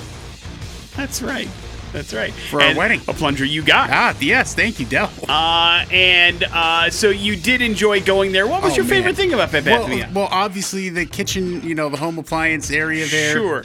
[0.99, 1.49] That's right.
[1.93, 2.33] That's right.
[2.35, 3.01] For our wedding.
[3.09, 3.89] A plunger you got.
[3.91, 5.11] Ah, yes, thank you, Dell.
[5.27, 8.47] Uh, and uh, so you did enjoy going there.
[8.47, 11.75] What was Oh, your favorite thing about Bed Bath well, well, obviously the kitchen, you
[11.75, 13.65] know, the home appliance area there Sure.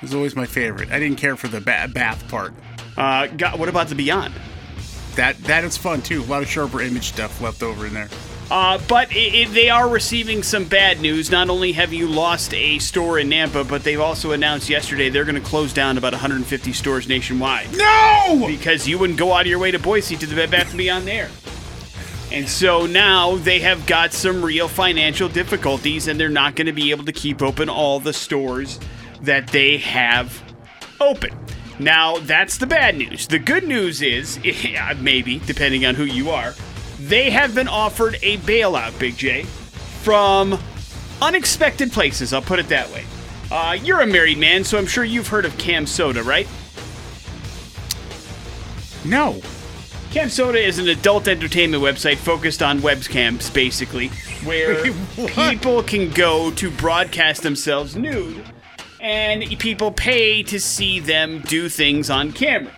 [0.00, 0.90] was always my favorite.
[0.90, 2.54] I didn't care for the ba- bath part.
[2.96, 4.32] Uh, got, what about the Beyond?
[5.16, 6.22] That that is fun too.
[6.22, 8.08] A lot of sharper image stuff left over in there.
[8.48, 11.30] Uh, but it, it, they are receiving some bad news.
[11.30, 15.24] Not only have you lost a store in Nampa, but they've also announced yesterday they're
[15.24, 18.44] going to close down about 150 stores nationwide No!
[18.46, 21.06] because you wouldn't go out of your way to Boise to the Bed Bath Beyond
[21.08, 21.28] there.
[22.30, 26.72] And so now they have got some real financial difficulties, and they're not going to
[26.72, 28.78] be able to keep open all the stores
[29.22, 30.42] that they have
[31.00, 31.36] open.
[31.78, 33.28] Now, that's the bad news.
[33.28, 34.38] The good news is,
[35.00, 36.54] maybe, depending on who you are,
[36.98, 39.42] they have been offered a bailout, Big J,
[40.02, 40.58] from
[41.20, 42.32] unexpected places.
[42.32, 43.04] I'll put it that way.
[43.50, 46.48] Uh, you're a married man, so I'm sure you've heard of CamSoda, right?
[49.04, 49.40] No.
[50.10, 54.08] CamSoda is an adult entertainment website focused on webcams, basically,
[54.44, 54.82] where
[55.16, 58.42] Wait, people can go to broadcast themselves nude,
[59.00, 62.72] and people pay to see them do things on camera.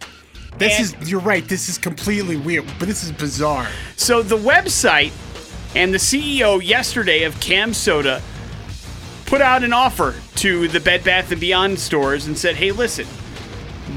[0.57, 1.47] This And- is you're right.
[1.47, 3.69] This is completely weird, but this is bizarre.
[3.97, 5.13] So the website
[5.75, 8.23] and the CEO yesterday of CamSoda
[9.27, 13.07] put out an offer to the Bed Bath and Beyond stores and said, "Hey, listen,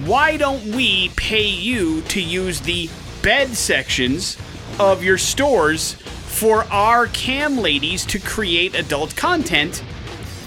[0.04, 2.90] why don't we pay you to use the
[3.22, 4.36] bed sections
[4.78, 5.96] of your stores
[6.28, 9.82] for our cam ladies to create adult content?"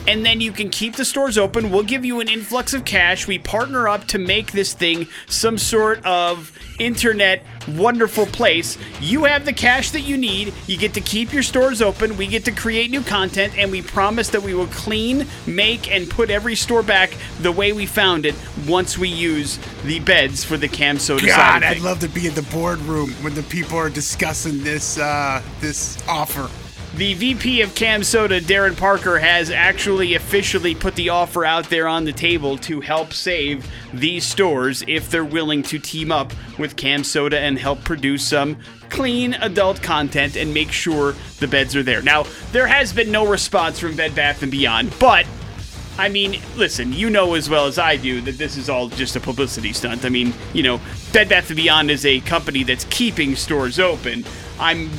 [0.07, 1.71] And then you can keep the stores open.
[1.71, 3.27] We'll give you an influx of cash.
[3.27, 8.77] We partner up to make this thing some sort of internet wonderful place.
[9.01, 10.53] You have the cash that you need.
[10.67, 12.17] You get to keep your stores open.
[12.17, 16.09] We get to create new content, and we promise that we will clean, make, and
[16.09, 18.35] put every store back the way we found it
[18.67, 22.43] once we use the beds for the CamSoda God, I'd love to be in the
[22.43, 26.51] boardroom when the people are discussing this uh, this offer.
[26.97, 31.89] The VP of Cam Soda, Daryn Parker, has actually officially put the offer out there
[31.89, 36.77] on the table to help save these stores if they're willing to team up with
[36.77, 38.59] CamSoda and help produce some
[38.91, 42.01] clean adult content and make sure the beds are there.
[42.01, 45.27] Now, there has been no response from Bed Bath and Beyond, but
[45.99, 49.17] I mean, listen, you know as well as I do that this is all just
[49.17, 50.05] a publicity stunt.
[50.05, 50.81] I mean, you know,
[51.13, 54.25] Bed Bath & Beyond is a company that's keeping stores open.
[54.61, 54.91] I'm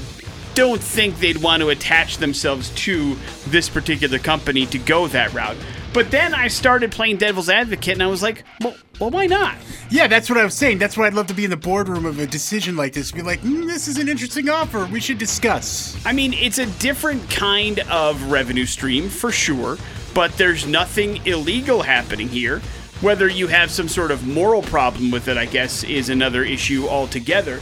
[0.55, 3.15] don't think they'd want to attach themselves to
[3.47, 5.57] this particular company to go that route.
[5.93, 9.55] But then I started playing devil's advocate and I was like, well, well why not?
[9.89, 10.77] Yeah, that's what I was saying.
[10.77, 13.11] That's why I'd love to be in the boardroom of a decision like this.
[13.11, 14.85] Be like, mm, this is an interesting offer.
[14.85, 15.97] We should discuss.
[16.05, 19.77] I mean, it's a different kind of revenue stream for sure,
[20.13, 22.59] but there's nothing illegal happening here.
[23.01, 26.87] Whether you have some sort of moral problem with it, I guess, is another issue
[26.87, 27.59] altogether.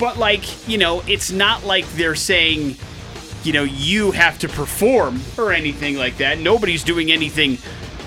[0.00, 2.76] But, like, you know, it's not like they're saying,
[3.44, 6.38] you know, you have to perform or anything like that.
[6.38, 7.58] Nobody's doing anything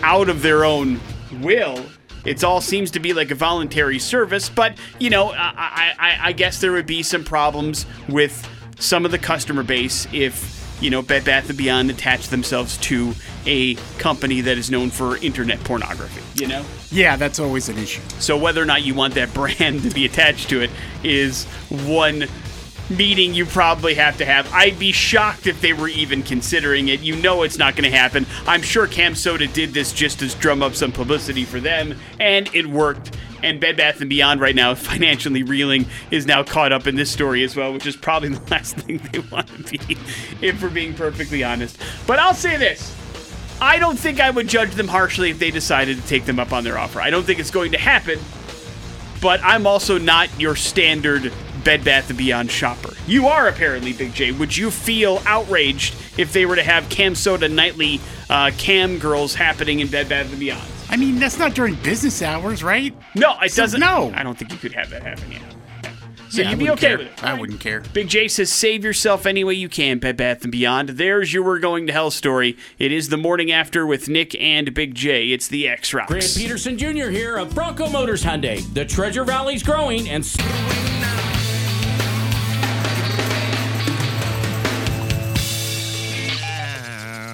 [0.01, 0.99] out of their own
[1.41, 1.86] will.
[2.25, 6.32] It all seems to be like a voluntary service, but you know, I, I, I
[6.32, 8.47] guess there would be some problems with
[8.79, 13.13] some of the customer base if you know Bed Bath and Beyond attached themselves to
[13.45, 16.21] a company that is known for internet pornography.
[16.41, 18.01] You know, Yeah, that's always an issue.
[18.19, 20.69] so whether or not you want that brand to be attached to it
[21.03, 22.27] is one
[22.89, 24.51] meeting you probably have to have.
[24.53, 27.01] I'd be shocked if they were even considering it.
[27.01, 28.25] You know it's not going to happen.
[28.45, 32.67] I'm sure CamSoda did this just to drum up some publicity for them, and it
[32.67, 33.17] worked.
[33.41, 37.10] And Bed Bath and Beyond right now, financially reeling, is now caught up in this
[37.10, 39.97] story as well, which is probably the last thing they want to be,
[40.41, 41.77] if we're being perfectly honest.
[42.06, 42.95] But I'll say this.
[43.63, 46.52] I don't think I would judge them harshly if they decided to take them up
[46.52, 46.99] on their offer.
[46.99, 48.19] I don't think it's going to happen,
[49.21, 51.32] but I'm also not your standard
[51.63, 52.93] Bed Bath & Beyond shopper.
[53.08, 54.34] You are apparently, Big J.
[54.34, 59.80] Would you feel outraged if they were to have CamSoda nightly uh, cam girls happening
[59.80, 60.62] in Bed Bath & Beyond?
[60.89, 62.93] I mean, that's not during business hours, right?
[63.15, 63.80] No, it So, doesn't.
[63.80, 64.12] no.
[64.13, 65.41] I don't think you could have that happen yet.
[66.33, 66.97] So Yeah, I you'd be okay care.
[66.97, 67.23] with it.
[67.23, 67.81] I wouldn't care.
[67.93, 70.89] Big J says, save yourself any way you can, Bed Bath & Beyond.
[70.89, 72.57] There's your We're Going to Hell story.
[72.79, 75.27] It is the morning after with Nick and Big J.
[75.29, 76.09] It's the X-Rocks.
[76.11, 77.09] Grant Peterson Jr.
[77.11, 78.61] here of Bronco Motors Hyundai.
[78.73, 80.25] The Treasure Valley's growing and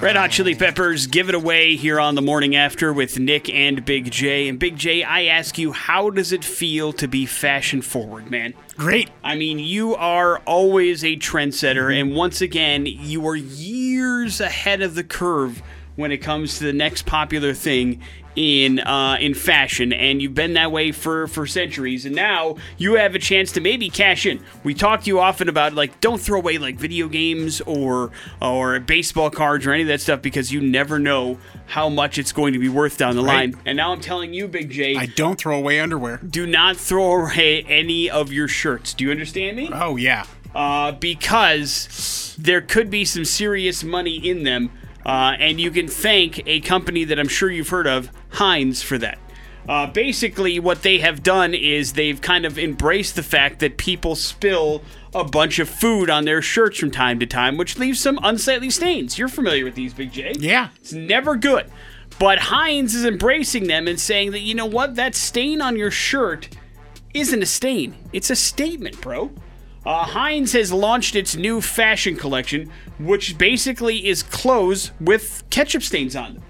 [0.02, 3.84] Red Hot Chili Peppers give it away here on the morning after with Nick and
[3.84, 4.48] Big J.
[4.48, 8.54] And Big J, I ask you, how does it feel to be fashion forward, man?
[8.78, 9.10] Great.
[9.26, 14.96] I mean, you are always a trendsetter, and once again, you are years ahead of
[14.96, 15.62] the curve
[16.00, 18.02] when it comes to the next popular thing
[18.36, 22.06] in uh, in fashion, and you've been that way for for centuries.
[22.06, 24.42] And now you have a chance to maybe cash in.
[24.64, 28.80] We talk to you often about like don't throw away like video games or or
[28.80, 32.54] baseball cards or any of that stuff because you never know how much it's going
[32.54, 33.52] to be worth down the Right.
[33.54, 33.62] line.
[33.66, 36.18] And now I'm telling you, Big J, I don't throw away underwear.
[36.18, 38.94] do not throw away any of your shirts.
[38.94, 39.70] Do you understand me?
[39.74, 40.26] Oh yeah.
[40.56, 44.72] uh, because there could be some serious money in them,
[45.10, 49.00] uh, and you can thank a company that I'm sure you've heard of, Heinz, for
[49.00, 49.18] that.
[49.68, 54.16] Uh, basically, what they have done is they've kind of embraced the fact that people
[54.16, 54.84] spill
[55.16, 58.70] a bunch of food on their shirts from time to time, which leaves some unsightly
[58.70, 59.18] stains.
[59.18, 60.36] You're familiar with these, Big J.
[60.38, 60.70] Yeah.
[60.76, 61.72] It's never good.
[62.20, 65.90] But Heinz is embracing them and saying that, you know what, that stain on your
[65.90, 66.50] shirt
[67.16, 69.32] isn't a stain, it's a statement, bro.
[69.90, 76.16] Uh, Heinz has launched its new fashion collection, which basically is clothes with ketchup stains
[76.16, 76.44] on them.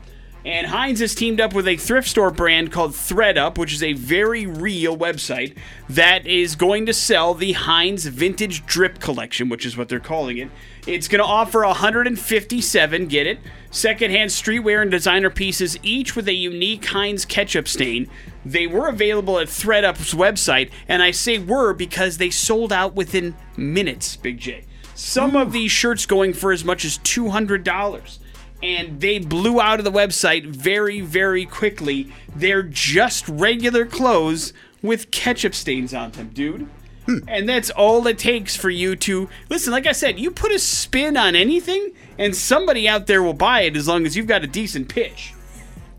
[0.44, 3.94] And Heinz has teamed up with a thrift store brand called ThredUp, which is a
[3.94, 5.56] very real website
[5.88, 10.38] that is going to sell the Heinz Vintage Drip Collection, which is what they're calling
[10.38, 10.50] it.
[10.86, 13.40] It's going to offer 157, get it,
[13.72, 18.10] secondhand streetwear and designer pieces, each with a unique Heinz ketchup stain.
[18.46, 23.36] They were available at ThredUp's website, and I say were because they sold out within
[23.58, 24.66] minutes, Big J.
[24.96, 28.20] Some of these shirts going for as much as $200
[28.62, 32.12] and they blew out of the website very, very quickly.
[32.36, 36.68] They're just regular clothes with ketchup stains on them, dude.
[37.06, 37.20] Hmm.
[37.28, 39.72] And that's all it takes for you to listen.
[39.72, 43.62] Like I said, you put a spin on anything, and somebody out there will buy
[43.62, 45.34] it as long as you've got a decent pitch.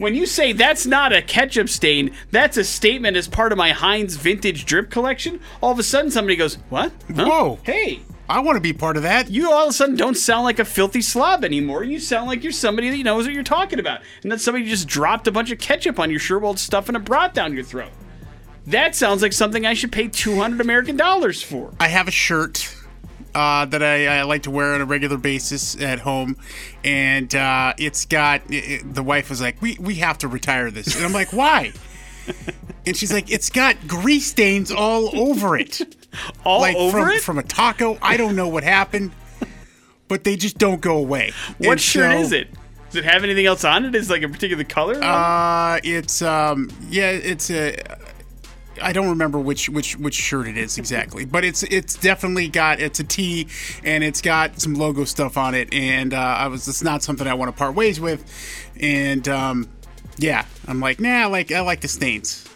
[0.01, 3.73] When you say that's not a ketchup stain, that's a statement as part of my
[3.73, 6.91] Heinz vintage drip collection, all of a sudden somebody goes, What?
[7.15, 7.27] Huh?
[7.27, 7.59] Whoa.
[7.65, 9.29] Hey, I want to be part of that.
[9.29, 11.85] you all of a sudden don't sound like a filthy slob anymore.
[11.85, 14.01] You sound like you're somebody that knows what you're talking about.
[14.23, 16.99] And that somebody just dropped a bunch of ketchup on your shirt while stuffing a
[16.99, 17.93] brat down your throat.
[18.67, 21.75] That sounds like something I should pay 200 American dollars for.
[21.79, 22.75] I have a shirt
[23.35, 26.37] uh, that I, I like to wear on a regular basis at home,
[26.85, 28.43] and uh, it's got.
[28.49, 31.73] It, the wife was like, "We we have to retire this," and I'm like, "Why?"
[32.87, 35.83] And she's like, "It's got grease stains all over it,
[36.45, 37.21] All like over from it?
[37.21, 37.99] from a taco.
[38.01, 39.13] I don't know what happened,
[40.09, 42.49] but they just don't go away." what And shirt so, is it?
[42.87, 43.95] Does it have anything else on it?
[43.95, 44.95] Is it like a particular color?
[45.01, 47.77] Uh, it's um, yeah, it's a.
[48.83, 52.81] I don't remember which which which shirt it is exactly, but it's it's definitely got
[52.81, 53.49] it's a T,
[53.85, 57.27] and it's got some logo stuff on it, and uh, I was it's not something
[57.27, 58.25] I want to part ways with,
[58.81, 59.69] and um,
[60.17, 62.47] yeah, I'm like nah, I like I like the stains.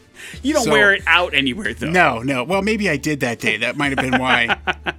[0.43, 1.91] you don't so- wear it out anywhere, though.
[1.91, 3.59] No, no, well maybe I did that day.
[3.59, 4.57] That might have been why.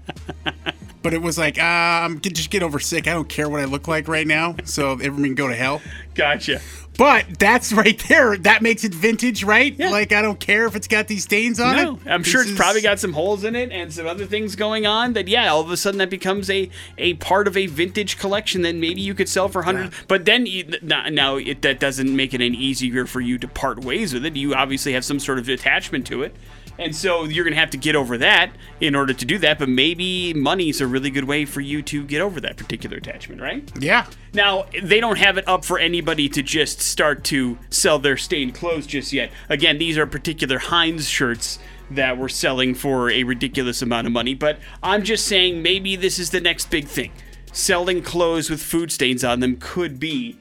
[1.06, 3.08] But it was like, I'm just get over sick.
[3.08, 5.80] I don't care what I look like right now, so everyone can go to hell.
[6.16, 6.62] Gotcha.
[6.98, 8.38] But that's right there.
[8.38, 9.76] That makes it vintage, right?
[9.78, 9.90] Yeah.
[9.90, 12.00] Like I don't care if it's got these stains on No, it.
[12.10, 14.86] I'm sure it's is- probably got some holes in it and some other things going
[14.86, 15.12] on.
[15.12, 18.62] That yeah, all of a sudden that becomes a a part of a vintage collection
[18.62, 19.92] that maybe you could sell for hundred.
[20.08, 23.48] But then you, now, now it, that doesn't make it any easier for you to
[23.50, 24.38] part ways with it.
[24.38, 26.34] You obviously have some sort of attachment to it.
[26.78, 29.60] And so you're gonna have to get over that in order to do that.
[29.60, 33.42] But maybe money's a really good way for you to get over that particular attachment,
[33.42, 33.70] right?
[33.80, 34.08] Yeah.
[34.34, 38.56] Now, they don't have it up for anybody to just start to sell their stained
[38.56, 39.32] clothes just yet.
[39.50, 41.60] Again, these are particular Heinz shirts
[41.92, 46.20] that we're selling for a ridiculous amount of money, but I'm just saying maybe this
[46.20, 47.12] is the next big thing.
[47.52, 50.38] Selling clothes with food stains on them could be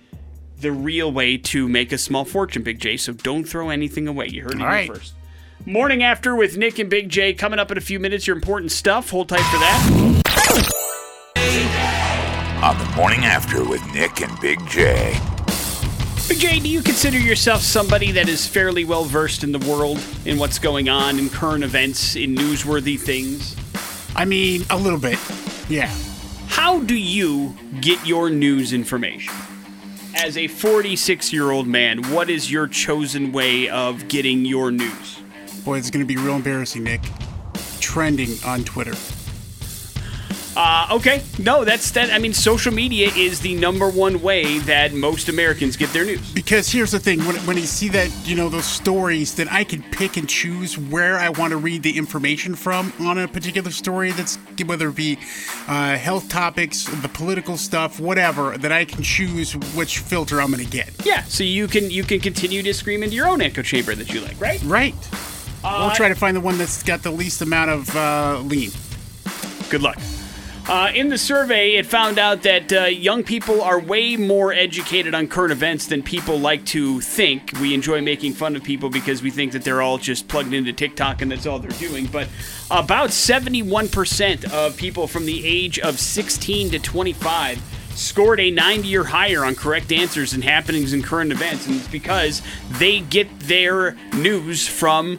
[0.59, 4.29] the real way to make a small fortune, Big J, so don't throw anything away.
[4.29, 4.89] You heard it All right.
[4.89, 5.15] first.
[5.67, 8.27] Morning after with Nick and Big J coming up in a few minutes.
[8.27, 9.09] Your important stuff.
[9.09, 9.81] Hold tight for that.
[12.63, 15.19] On the morning after with Nick and Big J.
[16.29, 20.05] Big J, do you consider yourself somebody that is fairly well versed in the world,
[20.27, 23.57] in what's going on, in current events, in newsworthy things?
[24.15, 25.19] I mean, a little bit.
[25.71, 25.91] Yeah.
[26.47, 29.33] How do you get your news information?
[30.15, 35.24] As a 46 year old man, what is your chosen way of getting your news?
[35.65, 37.01] Boy, it's gonna be real embarrassing, Nick.
[37.81, 38.95] trending on Twitter.
[40.57, 42.11] Uh, okay, no, that's that.
[42.13, 46.33] I mean, social media is the number one way that most Americans get their news.
[46.33, 49.65] Because here's the thing: when, when you see that, you know, those stories, then I
[49.65, 53.73] can pick and choose where I want to read the information from on a particular
[53.73, 54.13] story.
[54.13, 55.19] That's whether it be
[55.67, 58.57] uh, health topics, the political stuff, whatever.
[58.57, 61.05] That I can choose which filter I'm going to get.
[61.05, 64.15] Yeah, so you can you can continue to scream into your own echo chamber that
[64.15, 64.63] you like, right?
[64.63, 64.95] Right.
[65.65, 68.71] We'll try to find the one that's got the least amount of uh, lean.
[69.71, 69.99] Good luck.
[70.67, 75.15] Uh, in the survey, it found out that uh, young people are way more educated
[75.15, 77.53] on current events than people like to think.
[77.61, 80.73] We enjoy making fun of people because we think that they're all just plugged into
[80.73, 82.07] TikTok and that's all they're doing.
[82.07, 82.29] But
[82.71, 89.05] about 71% of people from the age of 16 to 25 scored a 90 or
[89.05, 91.67] higher on correct answers and happenings and current events.
[91.67, 92.41] And it's because
[92.79, 95.19] they get their news from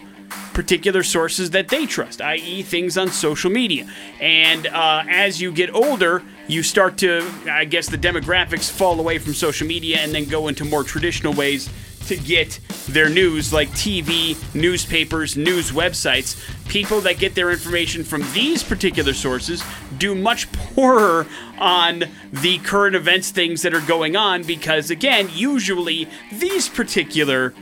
[0.55, 3.87] particular sources that they trust, i.e., things on social media.
[4.21, 9.19] And uh, as you get older, you start to, I guess, the demographics fall away
[9.19, 11.69] from social media and then go into more traditional ways
[12.07, 16.39] to get their news, like TV, newspapers, news websites.
[16.69, 19.61] People that get their information from these particular sources
[19.97, 21.27] do much poorer
[21.57, 27.53] on the current events things that are going on because, again, usually these particular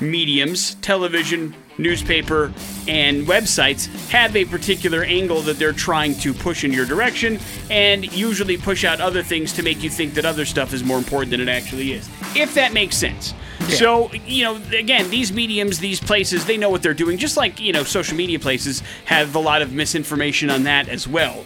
[0.00, 2.52] mediums, television, newspaper,
[2.88, 7.38] and websites have a particular angle that they're trying to push in your direction
[7.70, 10.98] and usually push out other things to make you think that other stuff is more
[10.98, 12.08] important than it actually is.
[12.34, 13.34] If that makes sense.
[13.68, 17.58] So, you know, again, these mediums, these places, they know what they're doing, just like,
[17.58, 21.44] you know, social media places have a lot of misinformation on that as well.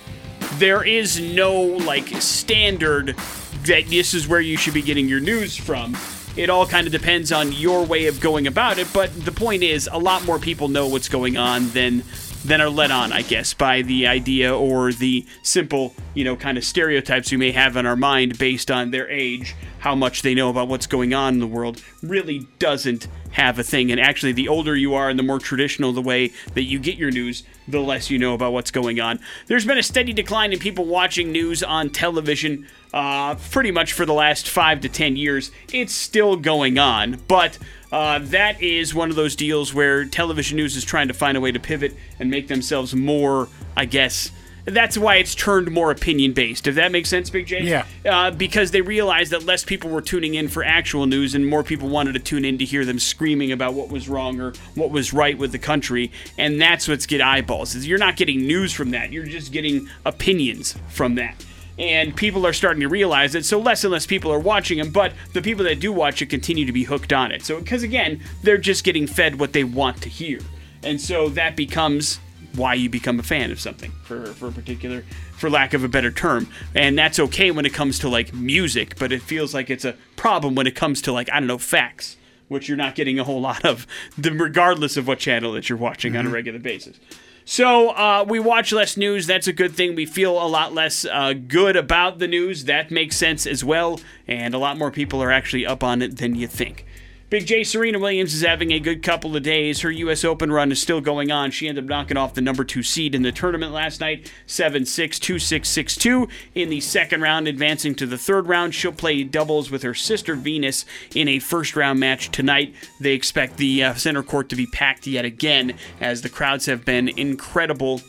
[0.55, 3.17] There is no, like, standard
[3.65, 5.97] that this is where you should be getting your news from.
[6.41, 9.63] It all kind of depends on your way of going about it, but the point
[9.63, 12.03] is, a lot more people know what's going on than
[12.47, 16.57] than are led on, I guess, by the idea or the simple, you know, kind
[16.57, 20.33] of stereotypes we may have in our mind based on their age, how much they
[20.33, 23.91] know about what's going on in the world, really doesn't have a thing.
[23.91, 26.97] And actually, the older you are and the more traditional the way that you get
[26.97, 29.21] your news, the less you know about what's going on.
[29.47, 34.05] There's been a steady decline in people watching news on television uh, pretty much for
[34.05, 35.51] the last five to ten years.
[35.73, 37.59] It's still going on, but
[37.93, 41.41] uh, that is one of those deals where television news is trying to find a
[41.41, 44.31] way to pivot and make themselves more, I guess.
[44.67, 46.67] That's why it's turned more opinion based.
[46.67, 47.63] If that makes sense, Big J?
[47.63, 47.87] Yeah.
[48.05, 51.65] Uh, because they realized that less people were tuning in for actual news and more
[51.65, 54.91] people wanted to tune in to hear them screaming about what was wrong or what
[54.91, 56.13] was right with the country.
[56.37, 57.75] And that's what's get eyeballs.
[57.75, 59.13] Is you're not getting news from that.
[59.13, 61.43] You're just getting opinions from that
[61.81, 63.45] and people are starting to realize it.
[63.47, 66.27] So less and less people are watching them, but the people that do watch it
[66.27, 67.43] continue to be hooked on it.
[67.43, 70.41] So because again, they're just getting fed what they want to hear,
[70.85, 72.21] and so that becomes
[72.55, 75.05] why you become a fan of something for for a particular
[75.37, 78.99] for lack of a better term and that's okay when it comes to like music
[78.99, 81.59] but it feels like it's a problem when it comes to like i don't know
[81.59, 82.17] facts
[82.49, 83.87] which you're not getting a whole lot of
[84.19, 86.35] regardless of what channel that you're watching on a mm-hmm.
[86.35, 86.99] regular basis
[87.45, 89.27] so uh, we watch less news.
[89.27, 89.95] That's a good thing.
[89.95, 92.65] We feel a lot less uh, good about the news.
[92.65, 94.01] That makes sense as well.
[94.29, 96.87] And a lot more people are actually up on it than you think.
[97.31, 99.83] Big J Serena Williams is having a good couple of days.
[99.83, 100.25] Her U.S.
[100.25, 101.53] Open run is still going on.
[101.53, 104.85] She ended up knocking off the number two seed in the tournament last night, 7
[104.85, 106.29] 6, 2 6, 6 2.
[106.57, 110.35] In the second round, advancing to the third round, she'll play doubles with her sister
[110.35, 112.75] Venus in a first round match tonight.
[112.99, 116.85] They expect the uh, center court to be packed yet again, as the crowds have
[116.85, 118.01] been incredible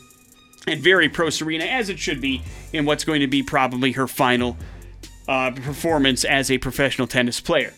[0.66, 2.42] and very pro Serena, as it should be,
[2.72, 4.56] in what's going to be probably her final
[5.28, 7.72] uh, performance as a professional tennis player.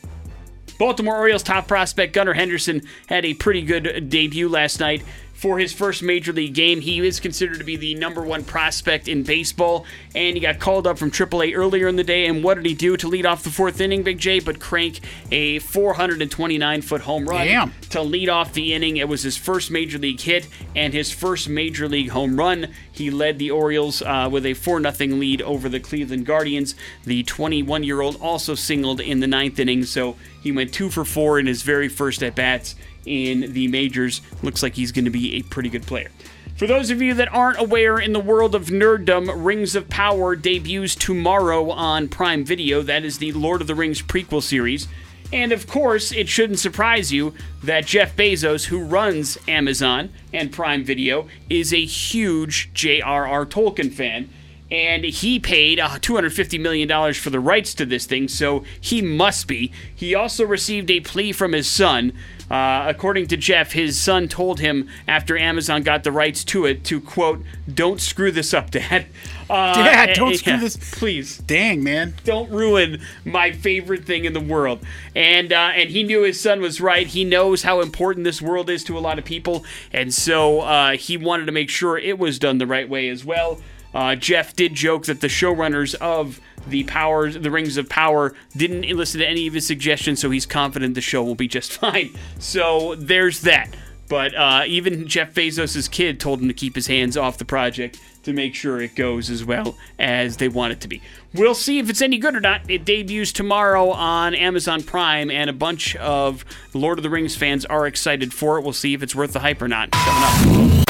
[0.78, 5.02] Baltimore Orioles top prospect Gunnar Henderson had a pretty good debut last night.
[5.44, 9.08] For his first major league game, he is considered to be the number one prospect
[9.08, 9.84] in baseball,
[10.14, 12.24] and he got called up from AAA earlier in the day.
[12.24, 14.40] And what did he do to lead off the fourth inning, Big J?
[14.40, 17.74] But crank a 429 foot home run Damn.
[17.90, 18.96] to lead off the inning.
[18.96, 22.68] It was his first major league hit and his first major league home run.
[22.90, 26.74] He led the Orioles uh, with a 4 0 lead over the Cleveland Guardians.
[27.04, 31.04] The 21 year old also singled in the ninth inning, so he went two for
[31.04, 32.76] four in his very first at bats
[33.06, 34.20] in the majors.
[34.42, 36.10] Looks like he's going to be a pretty good player.
[36.56, 40.36] For those of you that aren't aware in the world of nerddom, Rings of Power
[40.36, 42.80] debuts tomorrow on Prime Video.
[42.80, 44.86] That is the Lord of the Rings prequel series.
[45.32, 47.34] And of course, it shouldn't surprise you
[47.64, 53.46] that Jeff Bezos, who runs Amazon and Prime Video, is a huge J.R.R.
[53.46, 54.30] Tolkien fan.
[54.70, 59.48] And he paid uh, $250 million for the rights to this thing, so he must
[59.48, 59.72] be.
[59.94, 62.12] He also received a plea from his son
[62.50, 66.84] Uh, according to Jeff, his son told him after Amazon got the rights to it
[66.84, 67.42] to quote,
[67.72, 69.06] "Don't screw this up, Dad."
[69.50, 72.14] Uh, Dad, don't and- screw yeah, this- please Dang, man.
[72.24, 74.80] don't ruin my favorite thing in the world.
[75.14, 77.06] And uh, and he knew his son was right.
[77.06, 80.92] He knows how important this world is to a lot of people, and so uh,
[80.92, 83.60] he wanted to make sure it was done the right way as well.
[83.94, 88.82] Uh, Jeff did joke that the showrunners of the powers, the Rings of Power, didn't
[88.96, 92.14] listen to any of his suggestions, so he's confident the show will be just fine.
[92.38, 93.74] So there's that.
[94.08, 97.98] But uh, even Jeff Bezos' kid told him to keep his hands off the project
[98.24, 101.00] to make sure it goes as well as they want it to be.
[101.34, 102.68] We'll see if it's any good or not.
[102.68, 106.44] It debuts tomorrow on Amazon Prime, and a bunch of
[106.74, 108.62] Lord of the Rings fans are excited for it.
[108.62, 109.90] We'll see if it's worth the hype or not.
[109.92, 110.84] Coming up.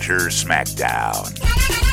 [0.00, 1.83] Sure Smackdown.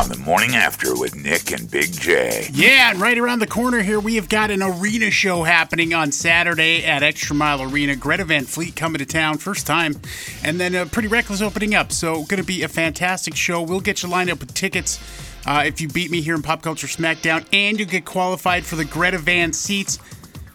[0.00, 2.48] On the morning after with Nick and Big J.
[2.54, 6.10] Yeah, and right around the corner here, we have got an arena show happening on
[6.10, 7.94] Saturday at Extra Mile Arena.
[7.96, 10.00] Greta Van Fleet coming to town, first time,
[10.42, 11.92] and then a Pretty Reckless opening up.
[11.92, 13.60] So, going to be a fantastic show.
[13.60, 14.98] We'll get you lined up with tickets
[15.44, 18.76] uh, if you beat me here in Pop Culture Smackdown, and you'll get qualified for
[18.76, 19.98] the Greta Van seats.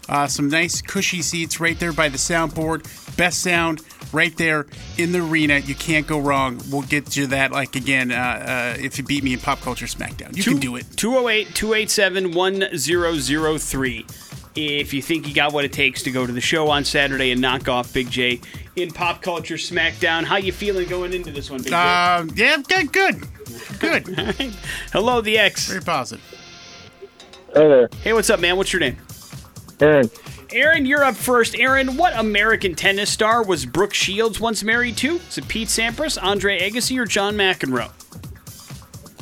[0.08, 2.84] Uh, some nice cushy seats right there by the soundboard.
[3.18, 3.82] Best sound
[4.14, 5.58] right there in the arena.
[5.58, 6.62] You can't go wrong.
[6.70, 8.16] We'll get you that, like, again, uh,
[8.76, 10.36] uh, if you beat me in Pop Culture Smackdown.
[10.36, 10.86] You can do it.
[10.96, 14.06] 208 287 1003.
[14.58, 17.32] If you think you got what it takes to go to the show on Saturday
[17.32, 18.40] and knock off Big J
[18.78, 21.76] in Pop Culture Smackdown, how you feeling going into this one, Big J?
[21.76, 23.22] Uh, yeah, good, good,
[23.80, 24.08] good.
[24.94, 25.68] Hello, the X.
[25.68, 26.24] Very positive.
[27.54, 28.56] Hey there, Hey, what's up, man?
[28.56, 28.98] What's your name?
[29.80, 30.10] Aaron.
[30.52, 31.56] Aaron, you're up first.
[31.56, 35.16] Aaron, what American tennis star was Brooke Shields once married to?
[35.16, 37.92] Is it Pete Sampras, Andre Agassi, or John McEnroe?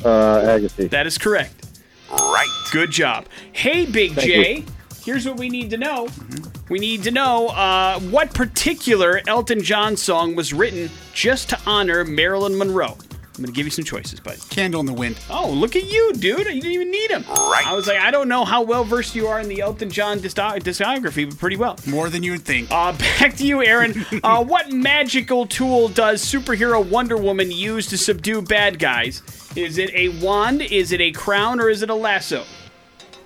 [0.04, 0.90] Uh, Agassi.
[0.90, 1.66] That is correct.
[2.10, 2.48] Right.
[2.70, 3.26] Good job.
[3.52, 4.64] Hey, Big J.
[5.04, 6.08] Here's what we need to know.
[6.68, 12.04] We need to know uh, what particular Elton John song was written just to honor
[12.04, 12.96] Marilyn Monroe.
[13.36, 14.38] I'm going to give you some choices, bud.
[14.48, 15.18] Candle in the wind.
[15.28, 16.38] Oh, look at you, dude.
[16.38, 17.24] You didn't even need him.
[17.24, 17.64] Right.
[17.66, 20.20] I was like, I don't know how well versed you are in the Elton John
[20.20, 21.76] discography, but pretty well.
[21.84, 22.68] More than you would think.
[22.70, 24.06] Uh, back to you, Aaron.
[24.22, 29.22] Uh, what magical tool does superhero Wonder Woman use to subdue bad guys?
[29.56, 30.62] Is it a wand?
[30.62, 31.58] Is it a crown?
[31.58, 32.44] Or is it a lasso?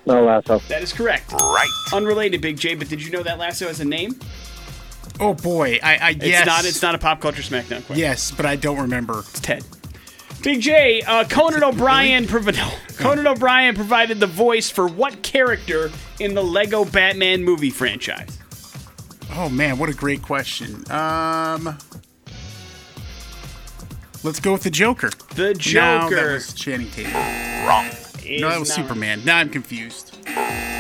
[0.07, 0.59] No lasso.
[0.69, 1.33] That is correct.
[1.33, 1.69] Right.
[1.93, 4.19] Unrelated, Big J, but did you know that lasso has a name?
[5.21, 6.47] oh boy, I, I It's yes.
[6.47, 6.65] not.
[6.65, 7.99] It's not a pop culture SmackDown question.
[7.99, 9.21] Yes, but I don't remember.
[9.21, 9.65] It's Ted.
[10.43, 15.91] Big J, uh, Conan O'Brien provi- no, Conan O'Brien provided the voice for what character
[16.21, 18.39] in the Lego Batman movie franchise?
[19.35, 20.91] Oh man, what a great question.
[20.91, 21.77] Um,
[24.23, 25.11] let's go with the Joker.
[25.35, 25.81] The Joker.
[25.85, 26.33] No, that Joker.
[26.35, 27.13] was Channing Tatum.
[27.67, 27.87] Wrong.
[28.25, 29.23] is No, that was not- Superman.
[29.25, 30.17] Now I'm confused.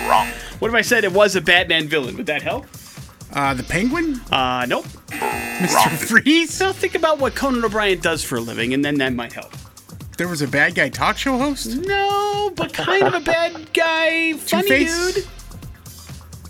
[0.09, 0.28] Wrong.
[0.61, 2.16] What if I said it was a Batman villain?
[2.16, 2.66] Would that help?
[3.32, 4.86] Uh, the Penguin, Uh, nope.
[5.59, 5.90] Mr.
[5.90, 6.61] Freeze.
[6.61, 9.52] Now think about what Conan O'Brien does for a living, and then that might help.
[10.16, 11.66] There was a bad guy talk show host.
[11.76, 15.14] No, but kind of a bad guy, funny Two-Face?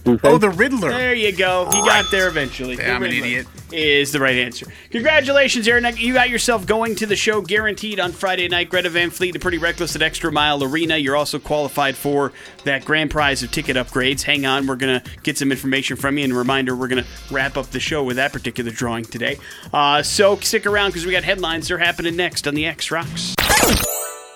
[0.04, 0.20] dude.
[0.24, 0.88] Oh, the Riddler.
[0.90, 1.66] There you go.
[1.66, 2.76] You got there eventually.
[2.76, 3.46] Yeah, I'm The an Riddler idiot.
[3.70, 4.66] Is the right answer.
[4.90, 5.86] Congratulations, Aaron.
[5.96, 8.70] You got yourself going to the show guaranteed on Friday night.
[8.70, 10.96] Greta Van Fleet, the Pretty Reckless at Extra Mile Arena.
[10.96, 12.32] You're also qualified for
[12.64, 14.22] that grand prize of ticket upgrades.
[14.22, 16.24] Hang on, we're going to get some information from you.
[16.24, 19.38] And a reminder, we're going to wrap up the show with that particular drawing today.
[19.72, 21.68] Uh, so stick around because we got headlines.
[21.68, 23.34] They're happening next on the X Rocks.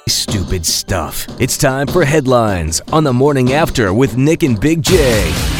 [0.08, 1.26] Stupid stuff.
[1.40, 5.51] It's time for headlines on the morning after with Nick and Big J.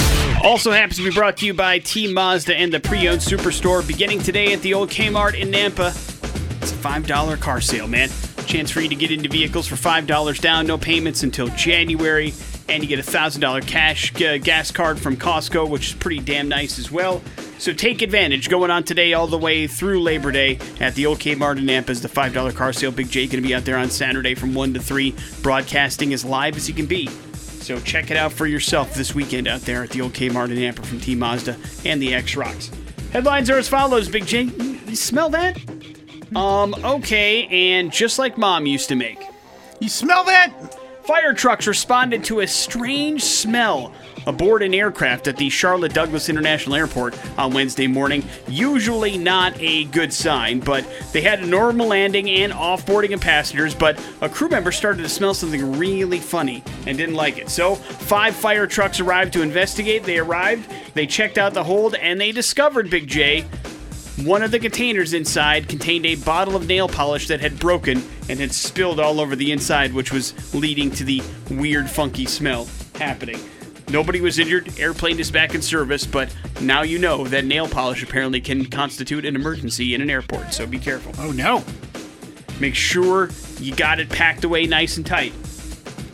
[0.42, 4.18] Also happens to be brought to you by Team Mazda and the pre-owned superstore beginning
[4.18, 5.90] today at the old Kmart in Nampa.
[6.60, 8.10] It's a $5 car sale, man.
[8.46, 12.34] Chance for you to get into vehicles for $5 down, no payments until January,
[12.68, 14.12] and you get a $1,000 cash
[14.42, 17.22] gas card from Costco, which is pretty damn nice as well.
[17.58, 18.48] So take advantage.
[18.48, 21.90] Going on today all the way through Labor Day at the old Kmart in Nampa
[21.90, 22.90] is the $5 car sale.
[22.90, 26.24] Big J going to be out there on Saturday from 1 to 3, broadcasting as
[26.24, 27.08] live as he can be.
[27.62, 30.58] So check it out for yourself this weekend out there at the old Kmart in
[30.58, 32.72] Nampa from Team Mazda and the X Rocks.
[33.12, 34.42] Headlines are as follows, Big J.
[34.42, 35.60] You smell that?
[36.34, 39.22] Um, okay, and just like mom used to make.
[39.78, 40.76] You smell that?
[41.04, 43.92] Fire trucks responded to a strange smell
[44.24, 48.24] aboard an aircraft at the Charlotte Douglas International Airport on Wednesday morning.
[48.46, 53.74] Usually not a good sign, but they had a normal landing and offboarding of passengers,
[53.74, 57.48] but a crew member started to smell something really funny and didn't like it.
[57.50, 60.04] So, five fire trucks arrived to investigate.
[60.04, 63.44] They arrived, they checked out the hold, and they discovered Big J
[64.18, 68.38] one of the containers inside contained a bottle of nail polish that had broken and
[68.38, 73.38] had spilled all over the inside, which was leading to the weird, funky smell happening.
[73.88, 74.78] Nobody was injured.
[74.78, 79.24] Airplane is back in service, but now you know that nail polish apparently can constitute
[79.24, 81.12] an emergency in an airport, so be careful.
[81.18, 81.64] Oh no.
[82.60, 85.32] Make sure you got it packed away nice and tight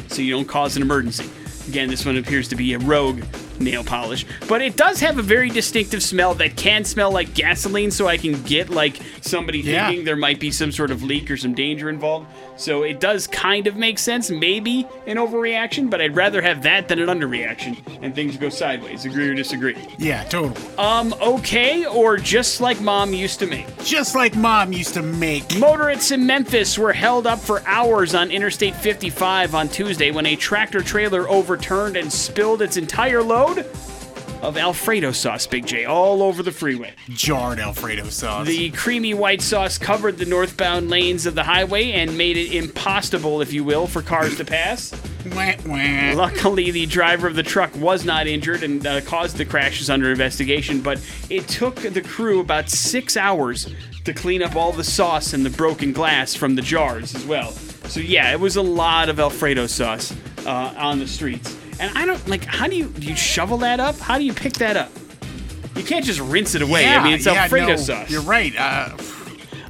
[0.09, 1.28] so you don't cause an emergency.
[1.68, 3.22] Again, this one appears to be a rogue
[3.61, 7.90] nail polish, but it does have a very distinctive smell that can smell like gasoline,
[7.90, 9.86] so I can get like somebody Yeah.
[9.88, 12.26] thinking there might be some sort of leak or some danger involved.
[12.56, 16.88] So it does kind of make sense, maybe an overreaction, but I'd rather have that
[16.88, 19.04] than an underreaction and things go sideways.
[19.04, 19.76] Agree or disagree?
[19.96, 20.61] Yeah, totally.
[20.76, 23.66] Um, okay, or just like mom used to make.
[23.84, 25.56] Just like mom used to make.
[25.59, 30.34] Motorists in Memphis were held up for hours on Interstate 55 on Tuesday when a
[30.34, 33.47] tractor trailer overturned and spilled its entire load
[34.42, 36.94] of Alfredo sauce, Big J, all over the freeway.
[37.09, 38.46] Jarred Alfredo sauce.
[38.46, 43.40] The creamy white sauce covered the northbound lanes of the highway and made it impossible,
[43.40, 44.92] if you will, for cars to pass.
[45.34, 46.14] Wah, wah.
[46.14, 49.90] Luckily, the driver of the truck was not injured and uh, caused the crash is
[49.90, 53.72] under investigation, but it took the crew about six hours
[54.05, 57.51] to clean up all the sauce and the broken glass from the jars as well.
[57.51, 60.14] So, yeah, it was a lot of Alfredo sauce
[60.46, 61.57] uh, on the streets.
[61.81, 63.99] And I don't like, how do you do you shovel that up?
[63.99, 64.91] How do you pick that up?
[65.76, 66.87] You can't just rinse it away.
[66.87, 68.11] I mean, it's yeah, Alfredo no, sauce.
[68.11, 68.53] You're right.
[68.57, 68.97] Uh,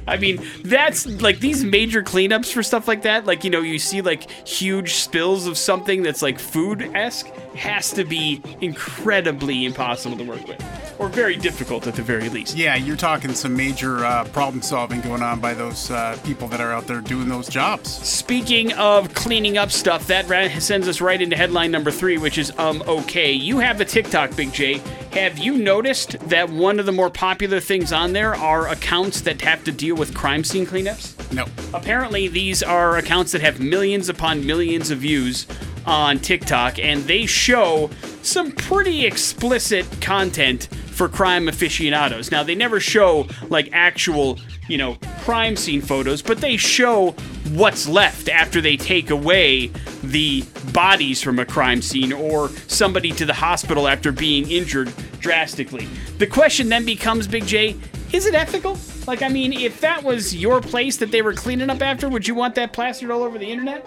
[0.07, 3.25] I mean, that's like these major cleanups for stuff like that.
[3.25, 7.91] Like, you know, you see like huge spills of something that's like food esque, has
[7.91, 10.63] to be incredibly impossible to work with.
[10.99, 12.57] Or very difficult at the very least.
[12.57, 16.59] yeah, you're talking some major uh, problem solving going on by those uh, people that
[16.59, 17.89] are out there doing those jobs.
[17.89, 20.27] Speaking of cleaning up stuff, that
[20.61, 23.31] sends us right into headline number three, which is um okay.
[23.31, 24.81] You have a TikTok, Big J.
[25.13, 29.41] Have you noticed that one of the more popular things on there are accounts that
[29.41, 31.31] have to deal with crime scene cleanups?
[31.31, 31.45] No.
[31.73, 35.45] Apparently, these are accounts that have millions upon millions of views
[35.85, 37.89] on TikTok, and they show
[38.21, 42.31] some pretty explicit content for crime aficionados.
[42.31, 47.11] Now, they never show like actual, you know, crime scene photos, but they show
[47.51, 49.71] what's left after they take away
[50.03, 50.43] the
[50.73, 55.87] bodies from a crime scene or somebody to the hospital after being injured drastically.
[56.17, 57.75] The question then becomes, Big J,
[58.11, 58.77] is it ethical?
[59.09, 62.27] Like, I mean, if that was your place that they were cleaning up after, would
[62.27, 63.83] you want that plastered all over the internet?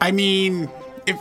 [0.00, 0.70] I mean,
[1.06, 1.20] if.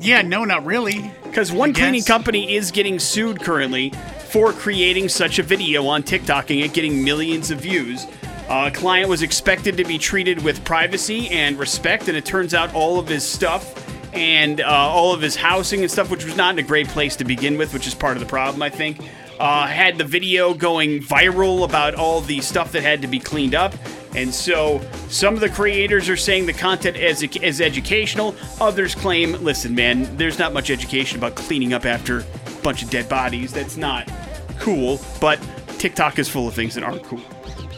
[0.00, 1.12] Yeah, no, not really.
[1.24, 3.90] Because one cleaning company is getting sued currently
[4.30, 8.06] for creating such a video on TikTok and it getting millions of views.
[8.48, 12.54] Uh, a client was expected to be treated with privacy and respect, and it turns
[12.54, 16.34] out all of his stuff and uh, all of his housing and stuff, which was
[16.34, 18.70] not in a great place to begin with, which is part of the problem, I
[18.70, 19.00] think,
[19.38, 23.54] uh, had the video going viral about all the stuff that had to be cleaned
[23.54, 23.74] up.
[24.14, 28.34] And so some of the creators are saying the content is, is educational.
[28.60, 32.24] Others claim, listen, man, there's not much education about cleaning up after a
[32.62, 33.52] bunch of dead bodies.
[33.52, 34.10] That's not
[34.58, 35.00] cool.
[35.20, 35.38] But
[35.78, 37.20] TikTok is full of things that aren't cool.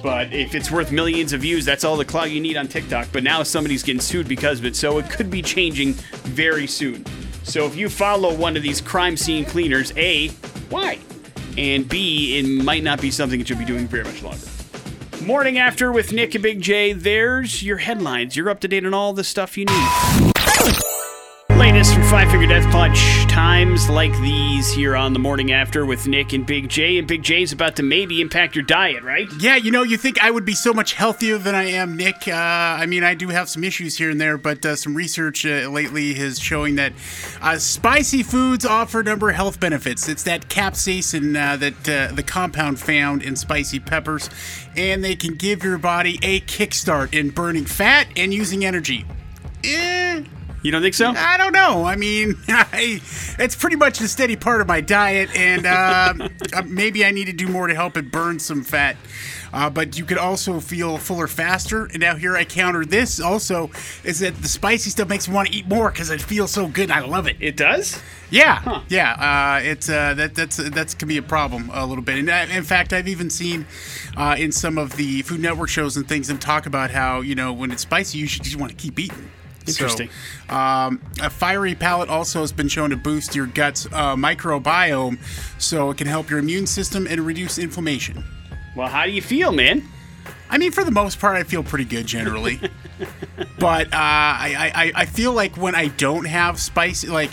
[0.01, 3.09] But if it's worth millions of views, that's all the clout you need on TikTok.
[3.13, 7.05] But now somebody's getting sued because of it, so it could be changing very soon.
[7.43, 10.29] So if you follow one of these crime scene cleaners, A,
[10.71, 10.99] why?
[11.59, 14.47] And B, it might not be something that you'll be doing very much longer.
[15.25, 18.37] Morning after with Nick and Big J, there's your headlines.
[18.37, 20.38] You're up to date on all the stuff you need.
[21.69, 23.27] Latest from Five Finger Death Punch.
[23.27, 26.97] Times like these here on the morning after with Nick and Big J.
[26.97, 29.29] And Big J's about to maybe impact your diet, right?
[29.39, 32.27] Yeah, you know, you think I would be so much healthier than I am, Nick.
[32.27, 35.45] Uh, I mean, I do have some issues here and there, but uh, some research
[35.45, 36.95] uh, lately is showing that
[37.43, 40.09] uh, spicy foods offer a number of health benefits.
[40.09, 44.31] It's that capsaicin uh, that uh, the compound found in spicy peppers,
[44.75, 49.05] and they can give your body a kickstart in burning fat and using energy.
[49.63, 50.25] Eh,
[50.63, 51.11] You don't think so?
[51.11, 51.85] I don't know.
[51.85, 53.01] I mean, I,
[53.39, 56.15] it's pretty much a steady part of my diet, and uh,
[56.53, 58.97] uh, maybe I need to do more to help it burn some fat.
[59.53, 61.87] Uh, but you could also feel fuller faster.
[61.87, 63.71] And now here I counter this also
[64.05, 66.69] is that the spicy stuff makes me want to eat more because it feels so
[66.69, 66.91] good.
[66.91, 67.37] I love it.
[67.41, 68.01] It does?
[68.31, 69.13] Yeah, yeah.
[69.59, 72.19] Uh, it's uh, that that's that's can be a problem a little bit.
[72.19, 73.67] And uh, in fact, I've even seen
[74.19, 77.35] uh, in some of the Food Network shows and things them talk about how you
[77.35, 79.31] know when it's spicy, you should just want to keep eating.
[79.69, 80.11] Interesting.
[80.49, 85.19] So, um, a fiery palate also has been shown to boost your gut's uh, microbiome,
[85.61, 88.25] so it can help your immune system and reduce inflammation.
[88.77, 89.83] Well, how do you feel, man?
[90.51, 92.61] I mean, for the most part, I feel pretty good generally.
[93.59, 97.31] but uh, I, I, I feel like when I don't have spicy, like,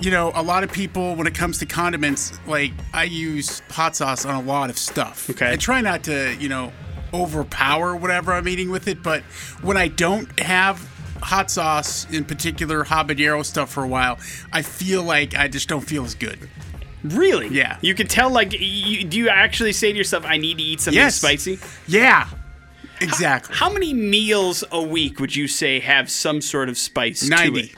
[0.00, 3.96] you know, a lot of people, when it comes to condiments, like, I use hot
[3.96, 5.30] sauce on a lot of stuff.
[5.30, 5.52] Okay.
[5.52, 6.72] I try not to, you know,
[7.12, 9.22] overpower whatever I'm eating with it, but
[9.62, 10.80] when I don't have
[11.24, 14.18] hot sauce, in particular habanero stuff, for a while,
[14.52, 16.48] I feel like I just don't feel as good.
[17.02, 17.48] Really?
[17.48, 17.78] Yeah.
[17.82, 18.30] You can tell.
[18.30, 21.16] Like, you, do you actually say to yourself, "I need to eat something Yes.
[21.16, 21.58] spicy"?
[21.86, 22.28] Yeah,
[23.00, 23.54] exactly.
[23.56, 27.50] How many meals a week would you say have some sort of spice 90.
[27.50, 27.70] to it?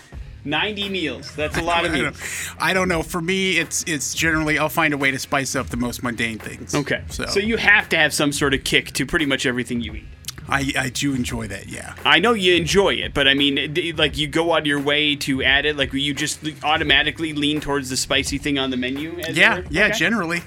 [0.44, 1.34] 90 meals.
[1.34, 2.16] That's a lot of I meals.
[2.50, 3.02] don't, I don't know.
[3.02, 6.38] For me, it's it's generally I'll find a way to spice up the most mundane
[6.38, 6.72] things.
[6.72, 7.02] Okay.
[7.10, 7.40] so, So.
[7.40, 10.04] you have to have some sort of kick to pretty much everything you eat.
[10.48, 11.68] I I do enjoy that.
[11.68, 11.94] Yeah.
[12.04, 15.16] I know you enjoy it, but I mean, like you go out of your way
[15.16, 15.76] to add it.
[15.76, 19.18] Like you just automatically lean towards the spicy thing on the menu.
[19.20, 19.64] As Yeah, were?
[19.70, 19.90] yeah.
[19.90, 20.42] Generally.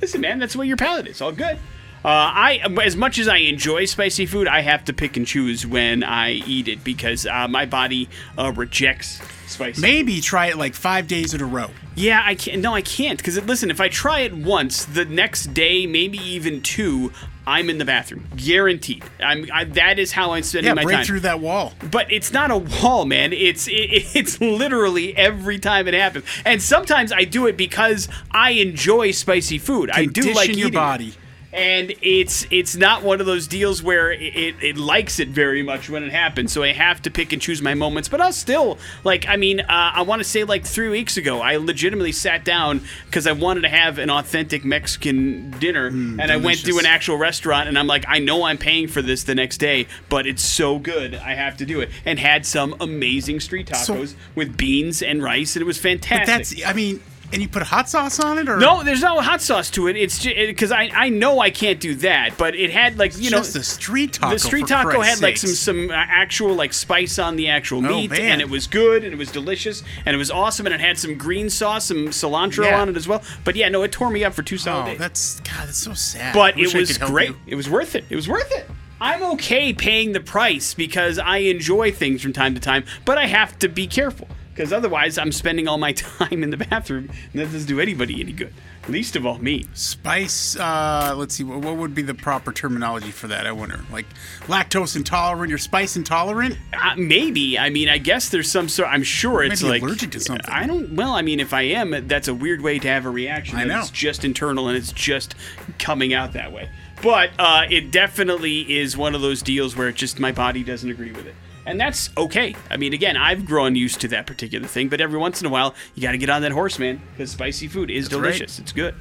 [0.00, 1.20] Listen, man, that's the way your palate is.
[1.20, 1.58] All good.
[2.04, 5.66] Uh, I, as much as I enjoy spicy food, I have to pick and choose
[5.66, 9.80] when I eat it because uh, my body uh, rejects spicy.
[9.80, 11.70] maybe try it like five days in a row.
[11.94, 12.60] Yeah, I can't.
[12.60, 13.16] No, I can't.
[13.18, 17.10] Because listen, if I try it once, the next day, maybe even two,
[17.46, 19.04] I'm in the bathroom, guaranteed.
[19.20, 19.46] I'm.
[19.52, 21.04] I, that is how I'm spending Yeah, my break time.
[21.04, 21.74] through that wall.
[21.90, 23.32] But it's not a wall, man.
[23.32, 23.72] It's it,
[24.16, 26.24] it's literally every time it happens.
[26.44, 29.90] And sometimes I do it because I enjoy spicy food.
[29.90, 31.14] I do like your eating body.
[31.54, 35.62] And it's it's not one of those deals where it, it, it likes it very
[35.62, 36.52] much when it happens.
[36.52, 38.08] So I have to pick and choose my moments.
[38.08, 39.28] But I'll still like.
[39.28, 42.80] I mean, uh, I want to say like three weeks ago, I legitimately sat down
[43.06, 47.16] because I wanted to have an authentic Mexican dinner, and I went to an actual
[47.16, 50.42] restaurant, and I'm like, I know I'm paying for this the next day, but it's
[50.44, 51.90] so good, I have to do it.
[52.04, 56.26] And had some amazing street So- tacos with beans and rice, and it was fantastic.
[56.26, 57.00] But that's I mean,
[57.34, 59.96] and you put hot sauce on it or no, there's no hot sauce to it.
[59.96, 63.30] It's just because I I know I can't do that, but it had like you
[63.30, 64.32] know just a street taco.
[64.32, 67.78] the street taco had Christ's like some some uh, actual like spice on the actual
[67.84, 68.20] Oh, meat, man.
[68.20, 70.98] and it was good and it was delicious and it was awesome and it had
[70.98, 72.80] some green sauce, some cilantro Yeah.
[72.80, 73.22] on it as well.
[73.44, 74.98] But yeah, no, it tore me up for two solid Oh, days.
[74.98, 75.66] that's God.
[75.68, 76.32] That's so sad.
[76.34, 77.30] but it was great.
[77.30, 77.36] you.
[77.46, 78.04] It was worth it.
[78.08, 78.66] It was worth it.
[79.00, 83.26] I'm okay paying the price because I enjoy things from time to time, but I
[83.26, 87.42] have to be careful because otherwise I'm spending all my time in the bathroom and
[87.42, 88.54] that doesn't do anybody any good.
[88.88, 89.64] Least of all me.
[89.72, 90.56] Spice.
[90.56, 91.42] Uh, let's see.
[91.42, 93.46] What, what would be the proper terminology for that?
[93.46, 93.80] I wonder.
[93.90, 94.04] Like
[94.42, 95.48] lactose intolerant.
[95.48, 96.58] You're spice intolerant.
[96.72, 97.58] Uh, maybe.
[97.58, 98.90] I mean, I guess there's some sort.
[98.90, 100.52] I'm sure it's Maybe like allergic to something.
[100.52, 100.94] I don't.
[100.96, 103.56] Well, I mean, if I am, that's a weird way to have a reaction.
[103.56, 103.80] I know.
[103.80, 105.34] It's just internal and it's just
[105.78, 106.68] coming out that way.
[107.04, 110.88] But uh, it definitely is one of those deals where it just my body doesn't
[110.88, 111.34] agree with it.
[111.66, 112.56] And that's okay.
[112.70, 115.50] I mean, again, I've grown used to that particular thing, but every once in a
[115.50, 118.10] while, you got to get on that horse, man, because spicy food is right.
[118.10, 118.58] delicious.
[118.58, 118.94] It's good.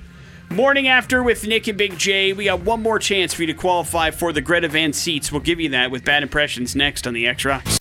[0.49, 2.33] Morning after with Nick and Big J.
[2.33, 5.31] We got one more chance for you to qualify for the Greta Van seats.
[5.31, 7.77] We'll give you that with bad impressions next on the X Rocks.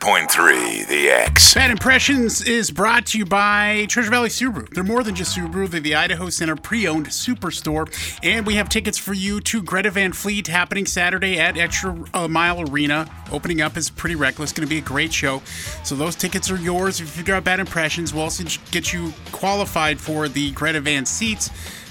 [0.00, 1.52] Point three, the X.
[1.52, 4.66] Bad Impressions is brought to you by Treasure Valley Subaru.
[4.70, 7.86] They're more than just Subaru, they're the Idaho Center pre owned superstore.
[8.22, 12.26] And we have tickets for you to Greta Van Fleet happening Saturday at Extra uh,
[12.28, 13.10] Mile Arena.
[13.30, 15.42] Opening up is pretty reckless, going to be a great show.
[15.84, 17.02] So those tickets are yours.
[17.02, 21.50] If you've got bad impressions, we'll also get you qualified for the Greta Van seats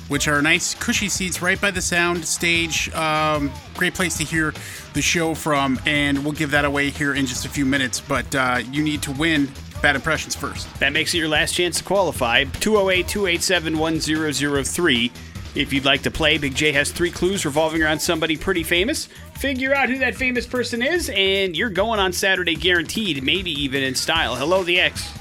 [0.10, 2.94] which are nice, cushy seats right by the sound stage.
[2.94, 4.54] Um, great place to hear
[4.94, 8.02] the show from, and we'll give that away here in just a few minutes.
[8.02, 9.50] But uh, you need to win
[9.82, 10.68] bad impressions first.
[10.80, 12.44] That makes it your last chance to qualify.
[12.44, 15.12] 208 287 1003.
[15.56, 19.08] If you'd like to play, Big J has three clues revolving around somebody pretty famous.
[19.36, 23.82] Figure out who that famous person is, and you're going on Saturday guaranteed, maybe even
[23.82, 24.36] in style.
[24.36, 25.12] Hello, the X.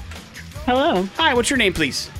[0.65, 2.11] Hello, Hi, what's your name, please?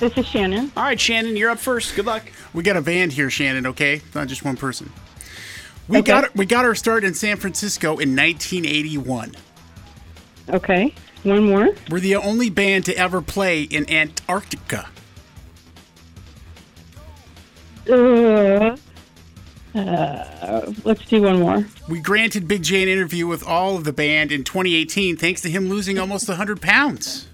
[0.00, 0.72] This is Shannon.
[0.76, 1.94] All right, Shannon, you're up first.
[1.94, 2.24] Good luck.
[2.52, 3.66] We got a band here, Shannon.
[3.68, 4.90] Okay, not just one person.
[5.88, 6.06] We Okay.
[6.12, 9.34] got we got our start in San Francisco in 1981.
[10.48, 11.68] Okay, one more.
[11.88, 14.88] We're the only band to ever play in Antarctica.
[17.88, 18.76] Uh,
[19.74, 21.66] uh, let's do one more.
[21.88, 25.50] We granted Big J an interview with all of the band in 2018, thanks to
[25.50, 27.26] him losing almost 100 pounds.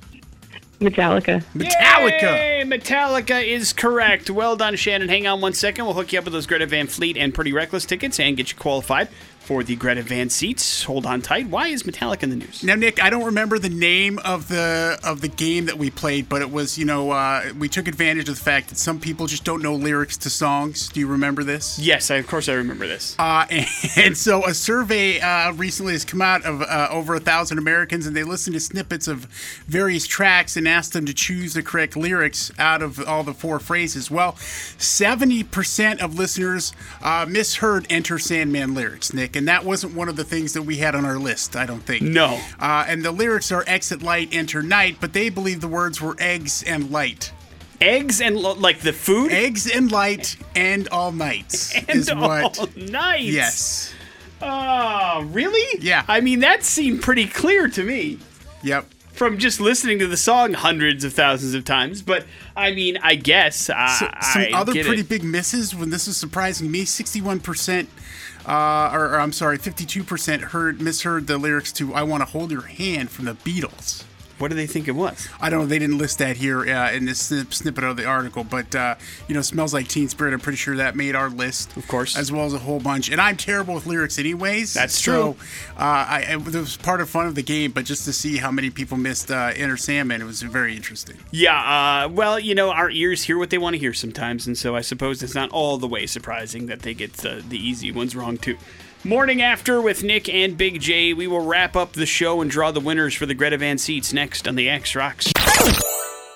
[0.81, 1.43] Metallica.
[1.55, 2.23] Metallica.
[2.23, 2.63] Yay!
[2.67, 4.29] Metallica is correct.
[4.29, 5.09] Well done, Shannon.
[5.09, 5.87] Hang on one second.
[5.87, 8.51] We'll hook you up with those Greta Van Fleet and Pretty Reckless tickets and get
[8.51, 9.09] you qualified
[9.47, 10.83] for the Greta Van seats.
[10.83, 11.47] Hold on tight.
[11.47, 12.65] Why is Metallica in the news?
[12.65, 16.29] Now, Nick, I don't remember the name of the of the game that we played,
[16.29, 19.29] but it was you know uh, we took advantage of the fact that some people
[19.29, 20.89] just don't know lyrics to songs.
[20.89, 21.79] Do you remember this?
[21.79, 23.15] Yes, I, of course I remember this.
[23.21, 23.47] Uh,
[23.97, 28.05] and, so a survey uh, recently has come out of uh, over a thousand Americans,
[28.05, 29.27] and they listened to snippets of
[29.69, 33.61] various tracks and asked them to choose the correct lyrics out of all the four
[33.61, 34.11] phrases.
[34.11, 40.09] Well, seventy percent of listeners uh, misheard "Enter Sandman" lyrics, Nick, and that wasn't one
[40.09, 41.55] of the things that we had on our list.
[41.57, 42.03] I don't think.
[42.03, 42.41] No.
[42.59, 46.17] Uh, and the lyrics are "Exit light, enter night," but they believe the words were
[46.19, 47.33] "eggs and light."
[47.81, 49.31] Eggs and like the food.
[49.33, 52.59] Eggs and light and all nights and is what.
[52.59, 53.21] all night.
[53.23, 53.93] Yes.
[54.41, 55.79] Oh, really?
[55.81, 56.05] Yeah.
[56.09, 58.19] I mean, that seemed pretty clear to me
[58.63, 58.87] Yep.
[59.13, 62.03] from just listening to the song hundreds of thousands of times.
[62.03, 62.27] But
[62.57, 65.09] I mean, I guess uh, So, some I other pretty it.
[65.09, 67.87] big misses when this is surprising me 61%
[68.47, 72.51] uh, or, or I'm sorry 52% heard misheard the lyrics to I Want to Hold
[72.53, 74.05] Your Hand from the Beatles.
[74.39, 75.29] What do they think it was?
[75.41, 75.67] I don't know.
[75.67, 78.97] They didn't list that here uh, in this snip, snippet of the article, but uh,
[79.29, 82.17] you know, "Smells Like Teen Spirit." I'm pretty sure that made our list, Of course.
[82.17, 83.11] as well as a whole bunch.
[83.11, 84.75] And I'm terrible with lyrics, anyways.
[84.75, 85.43] That's so, true.
[85.79, 88.51] Uh, I, it was part of fun of the game, but just to see how
[88.51, 91.17] many people missed uh, "Enter Sandman," it was very interesting.
[91.31, 94.57] Yeah, uh, well, you know, our ears hear what they want to hear sometimes, and
[94.57, 97.91] so I suppose it's not all the way surprising that they get the, the easy
[97.93, 98.59] ones wrong, too.
[99.07, 102.73] Morning after with Nick and Big J, we will wrap up the show and draw
[102.73, 105.33] the winners for the Greta Van seats next on the X Rocks.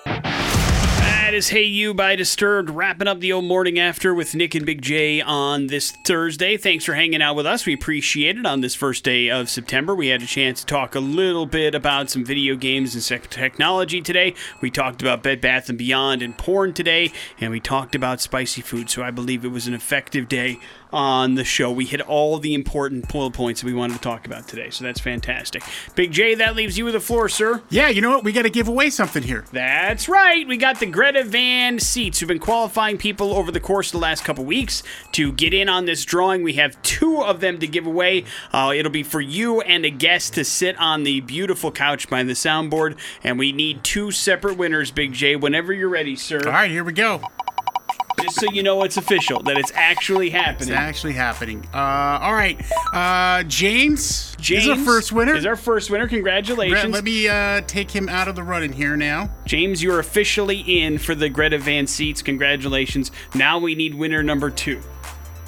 [0.05, 4.65] That is Hey You by Disturbed, wrapping up the old morning after with Nick and
[4.65, 6.55] Big J on this Thursday.
[6.55, 7.65] Thanks for hanging out with us.
[7.65, 9.93] We appreciate it on this first day of September.
[9.93, 14.01] We had a chance to talk a little bit about some video games and technology
[14.01, 14.33] today.
[14.61, 18.61] We talked about Bed Bath and Beyond and porn today, and we talked about spicy
[18.61, 18.89] food.
[18.89, 20.59] So I believe it was an effective day
[20.93, 21.71] on the show.
[21.71, 24.69] We hit all the important bullet points that we wanted to talk about today.
[24.69, 25.63] So that's fantastic.
[25.95, 27.61] Big J, that leaves you with the floor, sir.
[27.69, 28.23] Yeah, you know what?
[28.23, 29.45] We got to give away something here.
[29.51, 30.47] That's right.
[30.47, 32.21] We got the Greta Van seats.
[32.21, 34.83] We've been qualifying people over the course of the last couple weeks
[35.13, 36.43] to get in on this drawing.
[36.43, 38.25] We have two of them to give away.
[38.51, 42.23] Uh, it'll be for you and a guest to sit on the beautiful couch by
[42.23, 42.97] the soundboard.
[43.23, 46.41] And we need two separate winners, Big J, whenever you're ready, sir.
[46.45, 47.21] All right, here we go.
[48.21, 50.69] Just so you know it's official, that it's actually happening.
[50.69, 51.67] It's actually happening.
[51.73, 52.59] Uh, all right,
[52.93, 55.35] uh, James, James is our first winner.
[55.35, 56.07] Is our first winner.
[56.07, 56.93] Congratulations.
[56.93, 59.33] Let me uh, take him out of the running here now.
[59.45, 62.21] James, you're officially in for the Greta Van seats.
[62.21, 63.11] Congratulations.
[63.35, 64.81] Now we need winner number two.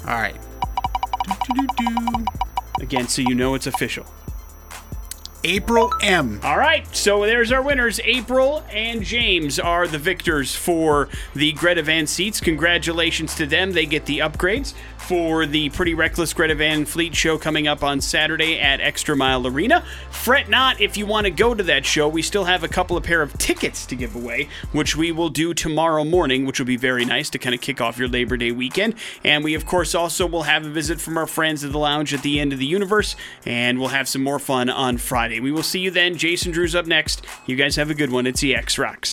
[0.06, 0.36] All right.
[2.80, 4.04] Again, so you know it's official.
[5.44, 6.40] April M.
[6.42, 8.00] All right, so there's our winners.
[8.04, 12.40] April and James are the victors for the Greta Van seats.
[12.40, 13.72] Congratulations to them.
[13.72, 14.72] They get the upgrades
[15.04, 19.46] for the Pretty Reckless Greta Van Fleet show coming up on Saturday at Extra Mile
[19.46, 19.84] Arena.
[20.10, 22.08] Fret not if you want to go to that show.
[22.08, 25.28] We still have a couple of pair of tickets to give away, which we will
[25.28, 28.38] do tomorrow morning, which will be very nice to kind of kick off your Labor
[28.38, 28.94] Day weekend.
[29.22, 32.14] And we, of course, also will have a visit from our friends at the lounge
[32.14, 35.38] at the end of the universe, and we'll have some more fun on Friday.
[35.38, 36.16] We will see you then.
[36.16, 37.26] Jason Drew's up next.
[37.44, 38.26] You guys have a good one.
[38.26, 39.12] It's the X Rocks.